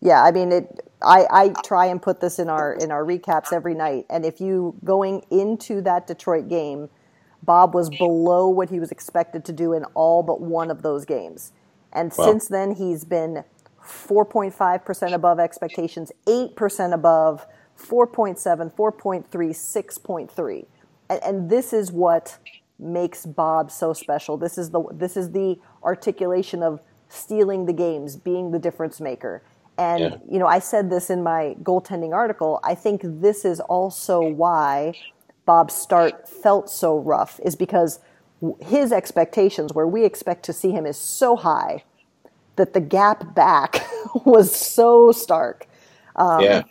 Yeah, 0.01 0.23
I 0.23 0.31
mean 0.31 0.53
it. 0.53 0.89
I, 1.03 1.27
I 1.31 1.49
try 1.65 1.87
and 1.87 2.01
put 2.01 2.21
this 2.21 2.39
in 2.39 2.49
our 2.49 2.75
in 2.75 2.91
our 2.91 3.05
recaps 3.05 3.53
every 3.53 3.75
night, 3.75 4.07
and 4.09 4.25
if 4.25 4.41
you 4.41 4.77
going 4.85 5.25
into 5.31 5.81
that 5.83 6.07
Detroit 6.07 6.49
game, 6.49 6.89
Bob 7.43 7.75
was 7.75 7.89
below 7.89 8.49
what 8.49 8.71
he 8.71 8.79
was 8.79 8.91
expected 8.91 9.45
to 9.47 9.53
do 9.53 9.73
in 9.73 9.85
all 9.95 10.23
but 10.23 10.41
one 10.41 10.71
of 10.71 10.83
those 10.83 11.05
games, 11.05 11.53
and 11.93 12.13
wow. 12.17 12.25
since 12.25 12.49
then 12.49 12.75
he's 12.75 13.05
been 13.05 13.45
4.5 13.85 14.85
percent 14.85 15.15
above 15.15 15.39
expectations, 15.39 16.13
eight 16.29 16.57
percent 16.57 16.95
above, 16.95 17.47
4.7, 17.79 18.75
4.3, 18.75 19.29
6.3, 19.29 20.67
and, 21.11 21.23
and 21.23 21.51
this 21.51 21.73
is 21.73 21.93
what 21.93 22.39
makes 22.79 23.27
Bob 23.27 23.71
so 23.71 23.93
special. 23.93 24.37
This 24.37 24.59
is 24.59 24.71
the 24.71 24.83
this 24.93 25.17
is 25.17 25.31
the 25.33 25.59
articulation 25.85 26.63
of 26.63 26.81
stealing 27.09 27.67
the 27.67 27.73
games, 27.73 28.17
being 28.17 28.51
the 28.51 28.59
difference 28.59 29.01
maker. 29.01 29.43
And 29.79 30.01
yeah. 30.01 30.17
you 30.31 30.39
know, 30.39 30.47
I 30.47 30.59
said 30.59 30.91
this 30.91 31.11
in 31.11 31.23
my 31.23 31.57
goaltending 31.63 32.13
article. 32.13 32.61
I 32.63 32.75
think 32.75 33.03
this 33.05 33.45
is 33.45 33.61
also 33.61 34.21
why 34.21 34.95
Bob's 35.47 35.75
start 35.75 36.29
felt 36.29 36.71
so 36.71 36.99
rough 36.99 37.41
is 37.45 37.57
because 37.57 38.01
his 38.61 38.93
expectations 38.93 39.73
where 39.73 39.87
we 39.87 40.05
expect 40.05 40.45
to 40.45 40.53
see 40.53 40.73
him 40.73 40.85
is 40.85 40.97
so 40.97 41.37
high 41.37 41.85
that 42.57 42.75
the 42.75 42.81
gap 42.81 43.35
back 43.35 43.87
was 44.25 44.55
so 44.55 45.13
stark. 45.13 45.67
Um, 46.17 46.41
yeah. 46.41 46.63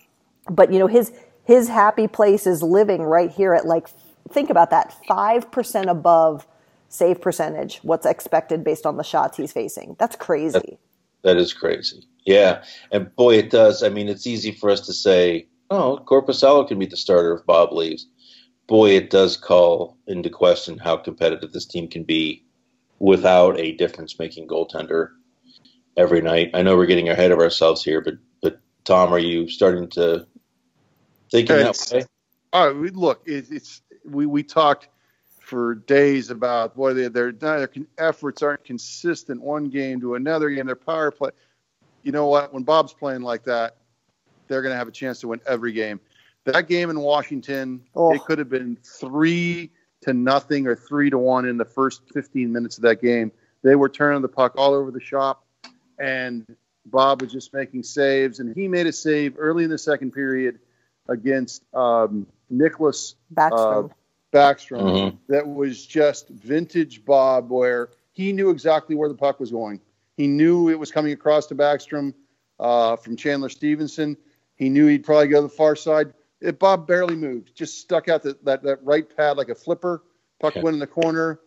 But 0.49 0.71
you 0.71 0.79
know, 0.79 0.87
his 0.87 1.11
his 1.43 1.67
happy 1.67 2.07
place 2.07 2.47
is 2.47 2.63
living 2.63 3.03
right 3.03 3.31
here 3.31 3.53
at 3.53 3.65
like 3.65 3.87
think 4.29 4.49
about 4.49 4.69
that 4.69 4.95
5% 5.09 5.89
above 5.89 6.47
save 6.89 7.21
percentage, 7.21 7.79
what's 7.83 8.05
expected 8.05 8.63
based 8.63 8.85
on 8.85 8.97
the 8.97 9.03
shots 9.03 9.37
he's 9.37 9.51
facing. 9.51 9.95
That's 9.97 10.15
crazy. 10.15 10.59
that, 10.59 10.79
that 11.23 11.37
is 11.37 11.53
crazy. 11.53 12.05
Yeah. 12.25 12.63
And 12.91 13.13
boy, 13.15 13.35
it 13.35 13.49
does. 13.49 13.83
I 13.83 13.89
mean, 13.89 14.09
it's 14.09 14.27
easy 14.27 14.51
for 14.51 14.69
us 14.69 14.81
to 14.81 14.93
say, 14.93 15.47
oh, 15.69 16.01
Korpisalo 16.05 16.67
can 16.67 16.79
be 16.79 16.85
the 16.85 16.97
starter 16.97 17.33
if 17.33 17.45
Bob 17.45 17.71
leaves. 17.71 18.07
Boy, 18.67 18.91
it 18.91 19.09
does 19.09 19.37
call 19.37 19.97
into 20.07 20.29
question 20.29 20.77
how 20.77 20.97
competitive 20.97 21.51
this 21.51 21.65
team 21.65 21.87
can 21.87 22.03
be 22.03 22.45
without 22.99 23.59
a 23.59 23.73
difference 23.73 24.19
making 24.19 24.47
goaltender 24.47 25.09
every 25.97 26.21
night. 26.21 26.51
I 26.53 26.61
know 26.61 26.77
we're 26.77 26.85
getting 26.85 27.09
ahead 27.09 27.31
of 27.31 27.39
ourselves 27.39 27.83
here, 27.83 28.01
but 28.01 28.15
but 28.41 28.59
Tom, 28.85 29.13
are 29.13 29.19
you 29.19 29.49
starting 29.49 29.89
to 29.89 30.25
think 31.31 31.49
in 31.49 31.57
that 31.57 31.89
way? 31.91 32.05
Oh, 32.53 32.71
look, 32.93 33.23
it, 33.25 33.45
it's 33.49 33.81
we 34.05 34.25
we 34.25 34.43
talked 34.43 34.89
for 35.39 35.75
days 35.75 36.29
about 36.29 36.75
boy 36.75 36.93
their 36.93 37.09
their, 37.09 37.31
their 37.31 37.69
efforts 37.97 38.41
aren't 38.41 38.63
consistent 38.63 39.41
one 39.41 39.65
game 39.65 40.01
to 40.01 40.15
another 40.15 40.49
game. 40.49 40.65
Their 40.65 40.75
power 40.75 41.11
play. 41.11 41.31
You 42.03 42.11
know 42.11 42.27
what? 42.27 42.53
When 42.53 42.63
Bob's 42.63 42.93
playing 42.93 43.21
like 43.21 43.43
that, 43.45 43.77
they're 44.47 44.61
going 44.61 44.73
to 44.73 44.77
have 44.77 44.87
a 44.87 44.91
chance 44.91 45.19
to 45.21 45.29
win 45.29 45.39
every 45.47 45.71
game. 45.71 45.99
That 46.45 46.67
game 46.67 46.89
in 46.89 46.99
Washington, 46.99 47.81
oh. 47.95 48.13
it 48.13 48.21
could 48.25 48.39
have 48.39 48.49
been 48.49 48.77
three 48.83 49.69
to 50.01 50.13
nothing 50.13 50.65
or 50.65 50.75
three 50.75 51.11
to 51.11 51.17
one 51.19 51.45
in 51.45 51.57
the 51.57 51.65
first 51.65 52.01
15 52.13 52.51
minutes 52.51 52.77
of 52.77 52.83
that 52.83 53.01
game. 53.01 53.31
They 53.63 53.75
were 53.75 53.89
turning 53.89 54.23
the 54.23 54.27
puck 54.27 54.53
all 54.57 54.73
over 54.73 54.89
the 54.89 54.99
shop, 54.99 55.45
and 55.99 56.43
Bob 56.87 57.21
was 57.21 57.31
just 57.31 57.53
making 57.53 57.83
saves. 57.83 58.39
And 58.39 58.55
he 58.55 58.67
made 58.67 58.87
a 58.87 58.91
save 58.91 59.35
early 59.37 59.63
in 59.63 59.69
the 59.69 59.77
second 59.77 60.11
period 60.11 60.59
against 61.11 61.63
um, 61.73 62.25
Nicklas 62.51 63.15
Backstrom. 63.33 63.89
Uh, 63.89 63.93
Backstrom 64.33 64.81
mm-hmm. 64.81 65.17
that 65.27 65.45
was 65.45 65.85
just 65.85 66.29
vintage 66.29 67.03
Bob, 67.03 67.51
where 67.51 67.89
he 68.13 68.31
knew 68.31 68.49
exactly 68.49 68.95
where 68.95 69.09
the 69.09 69.15
puck 69.15 69.39
was 69.39 69.51
going. 69.51 69.81
He 70.15 70.27
knew 70.27 70.69
it 70.69 70.79
was 70.79 70.91
coming 70.91 71.11
across 71.11 71.47
to 71.47 71.55
Backstrom 71.55 72.13
uh, 72.59 72.95
from 72.95 73.17
Chandler 73.17 73.49
Stephenson. 73.49 74.15
He 74.55 74.69
knew 74.69 74.87
he'd 74.87 75.03
probably 75.03 75.27
go 75.27 75.37
to 75.37 75.43
the 75.43 75.49
far 75.49 75.75
side. 75.75 76.13
It, 76.39 76.59
Bob 76.59 76.87
barely 76.87 77.15
moved, 77.15 77.55
just 77.55 77.79
stuck 77.79 78.07
out 78.07 78.23
the, 78.23 78.37
that, 78.43 78.63
that 78.63 78.83
right 78.83 79.05
pad 79.15 79.37
like 79.37 79.49
a 79.49 79.55
flipper. 79.55 80.03
Puck 80.39 80.53
okay. 80.53 80.61
went 80.61 80.75
in 80.75 80.79
the 80.79 80.87
corner. 80.87 81.39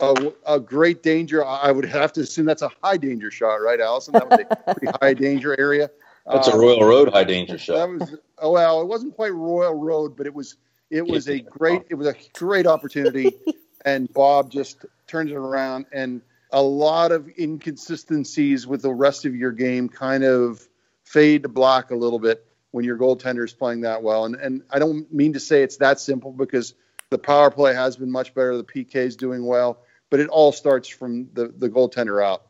A, 0.00 0.32
a, 0.46 0.58
great 0.58 1.04
danger. 1.04 1.44
I 1.44 1.70
would 1.70 1.84
have 1.84 2.12
to 2.14 2.22
assume 2.22 2.46
that's 2.46 2.62
a 2.62 2.70
high 2.82 2.96
danger 2.96 3.30
shot, 3.30 3.56
right, 3.56 3.80
Alison? 3.80 4.12
That 4.14 4.28
was 4.28 4.40
a 4.50 4.74
pretty 4.74 4.92
high 5.00 5.14
danger 5.14 5.58
area. 5.58 5.88
That's 6.26 6.48
a 6.48 6.52
um, 6.52 6.60
Royal 6.60 6.84
Road 6.84 7.08
high 7.10 7.24
danger 7.24 7.58
shot. 7.58 7.76
That 7.76 7.88
was 7.88 8.16
oh 8.38 8.50
well, 8.52 8.80
it 8.80 8.86
wasn't 8.86 9.14
quite 9.14 9.32
Royal 9.32 9.74
Road, 9.74 10.16
but 10.16 10.26
it 10.26 10.34
was 10.34 10.56
it 10.90 11.06
was 11.06 11.28
a 11.28 11.40
great 11.40 11.82
it 11.90 11.94
was 11.94 12.08
a 12.08 12.14
great 12.32 12.66
opportunity, 12.66 13.32
and 13.84 14.12
Bob 14.12 14.50
just 14.50 14.84
turned 15.06 15.30
it 15.30 15.36
around 15.36 15.86
and 15.92 16.22
a 16.54 16.62
lot 16.62 17.10
of 17.10 17.28
inconsistencies 17.36 18.64
with 18.64 18.80
the 18.80 18.92
rest 18.92 19.24
of 19.24 19.34
your 19.34 19.50
game 19.50 19.88
kind 19.88 20.22
of 20.22 20.66
fade 21.02 21.42
to 21.42 21.48
black 21.48 21.90
a 21.90 21.96
little 21.96 22.20
bit 22.20 22.46
when 22.70 22.84
your 22.84 22.96
goaltender 22.96 23.44
is 23.44 23.52
playing 23.52 23.82
that 23.82 24.02
well. 24.02 24.24
And 24.24 24.36
and 24.36 24.62
I 24.70 24.78
don't 24.78 25.12
mean 25.12 25.32
to 25.34 25.40
say 25.40 25.62
it's 25.62 25.78
that 25.78 25.98
simple 26.00 26.32
because 26.32 26.74
the 27.10 27.18
power 27.18 27.50
play 27.50 27.74
has 27.74 27.96
been 27.96 28.10
much 28.10 28.34
better. 28.34 28.56
The 28.56 28.64
PK 28.64 28.94
is 28.96 29.16
doing 29.16 29.44
well, 29.44 29.80
but 30.10 30.20
it 30.20 30.28
all 30.28 30.52
starts 30.52 30.88
from 30.88 31.28
the 31.34 31.48
the 31.48 31.68
goaltender 31.68 32.24
out. 32.24 32.46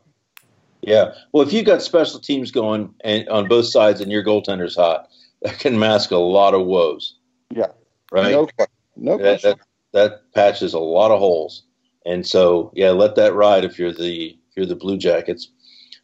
Yeah. 0.85 1.15
Well, 1.31 1.45
if 1.45 1.51
you've 1.51 1.65
got 1.65 1.81
special 1.81 2.19
teams 2.19 2.51
going 2.51 2.93
and, 3.03 3.27
on 3.27 3.47
both 3.47 3.65
sides 3.65 4.01
and 4.01 4.11
your 4.11 4.23
goaltender's 4.23 4.75
hot, 4.75 5.09
that 5.41 5.57
can 5.57 5.79
mask 5.79 6.11
a 6.11 6.17
lot 6.17 6.53
of 6.53 6.65
woes. 6.67 7.17
Yeah. 7.49 7.71
Right. 8.11 8.31
No, 8.31 8.47
no 8.95 9.17
that, 9.17 9.41
that, 9.41 9.59
that 9.93 10.31
patches 10.33 10.73
a 10.75 10.79
lot 10.79 11.09
of 11.09 11.19
holes. 11.19 11.63
And 12.05 12.25
so, 12.25 12.71
yeah, 12.75 12.91
let 12.91 13.15
that 13.15 13.33
ride 13.33 13.65
if 13.65 13.79
you're 13.79 13.91
the 13.91 14.37
if 14.49 14.55
you're 14.55 14.67
the 14.67 14.75
Blue 14.75 14.97
Jackets. 14.97 15.49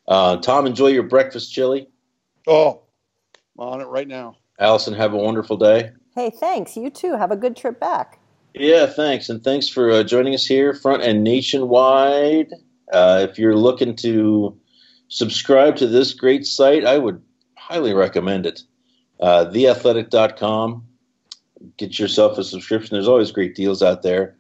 Uh, 0.08 0.38
Tom, 0.38 0.65
enjoy 0.65 0.88
your 0.88 1.04
breakfast 1.04 1.54
chili. 1.54 1.88
Oh, 2.48 2.82
I'm 3.60 3.67
on 3.67 3.82
it 3.82 3.88
right 3.88 4.08
now. 4.08 4.38
Alison, 4.60 4.96
have 4.96 5.13
a 5.13 5.17
wonderful 5.17 5.58
day. 5.58 5.91
Hey, 6.15 6.32
thanks. 6.32 6.76
You 6.76 6.89
too. 6.89 7.15
Have 7.17 7.30
a 7.30 7.36
good 7.36 7.56
trip 7.56 7.80
back. 7.80 8.20
Yeah, 8.56 8.88
thanks, 8.88 9.30
and 9.30 9.44
thanks 9.44 9.70
for 9.70 9.91
uh, 9.91 10.04
joining 10.04 10.34
us 10.34 10.46
here, 10.46 10.74
front 10.74 11.04
and 11.04 11.24
nationwide. 11.24 12.52
Uh, 12.91 13.26
if 13.30 13.38
you're 13.39 13.56
looking 13.56 13.96
to 13.98 14.58
subscribe 15.12 15.76
to 15.76 15.88
this 15.88 16.13
great 16.13 16.45
site, 16.45 16.86
I 16.86 16.97
would 16.97 17.21
highly 17.58 17.93
recommend 17.93 18.45
it. 18.45 18.63
Uh, 19.19 19.45
theathletic.com. 19.45 20.84
Get 21.78 22.00
yourself 22.00 22.38
a 22.39 22.43
subscription. 22.43 22.95
There's 22.95 23.08
always 23.08 23.32
great 23.32 23.54
deals 23.54 23.84
out 23.84 24.02
there. 24.02 24.36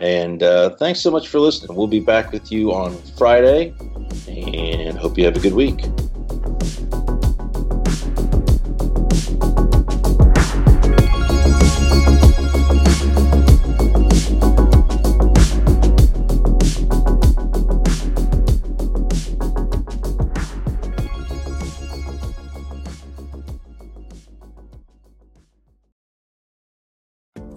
And 0.00 0.42
uh, 0.42 0.76
thanks 0.76 1.00
so 1.00 1.10
much 1.10 1.26
for 1.26 1.40
listening. 1.40 1.76
We'll 1.76 1.88
be 1.88 2.00
back 2.00 2.30
with 2.30 2.52
you 2.52 2.72
on 2.72 2.96
Friday, 3.18 3.74
and 4.28 4.96
hope 4.96 5.18
you 5.18 5.24
have 5.24 5.36
a 5.36 5.40
good 5.40 5.54
week. 5.54 5.80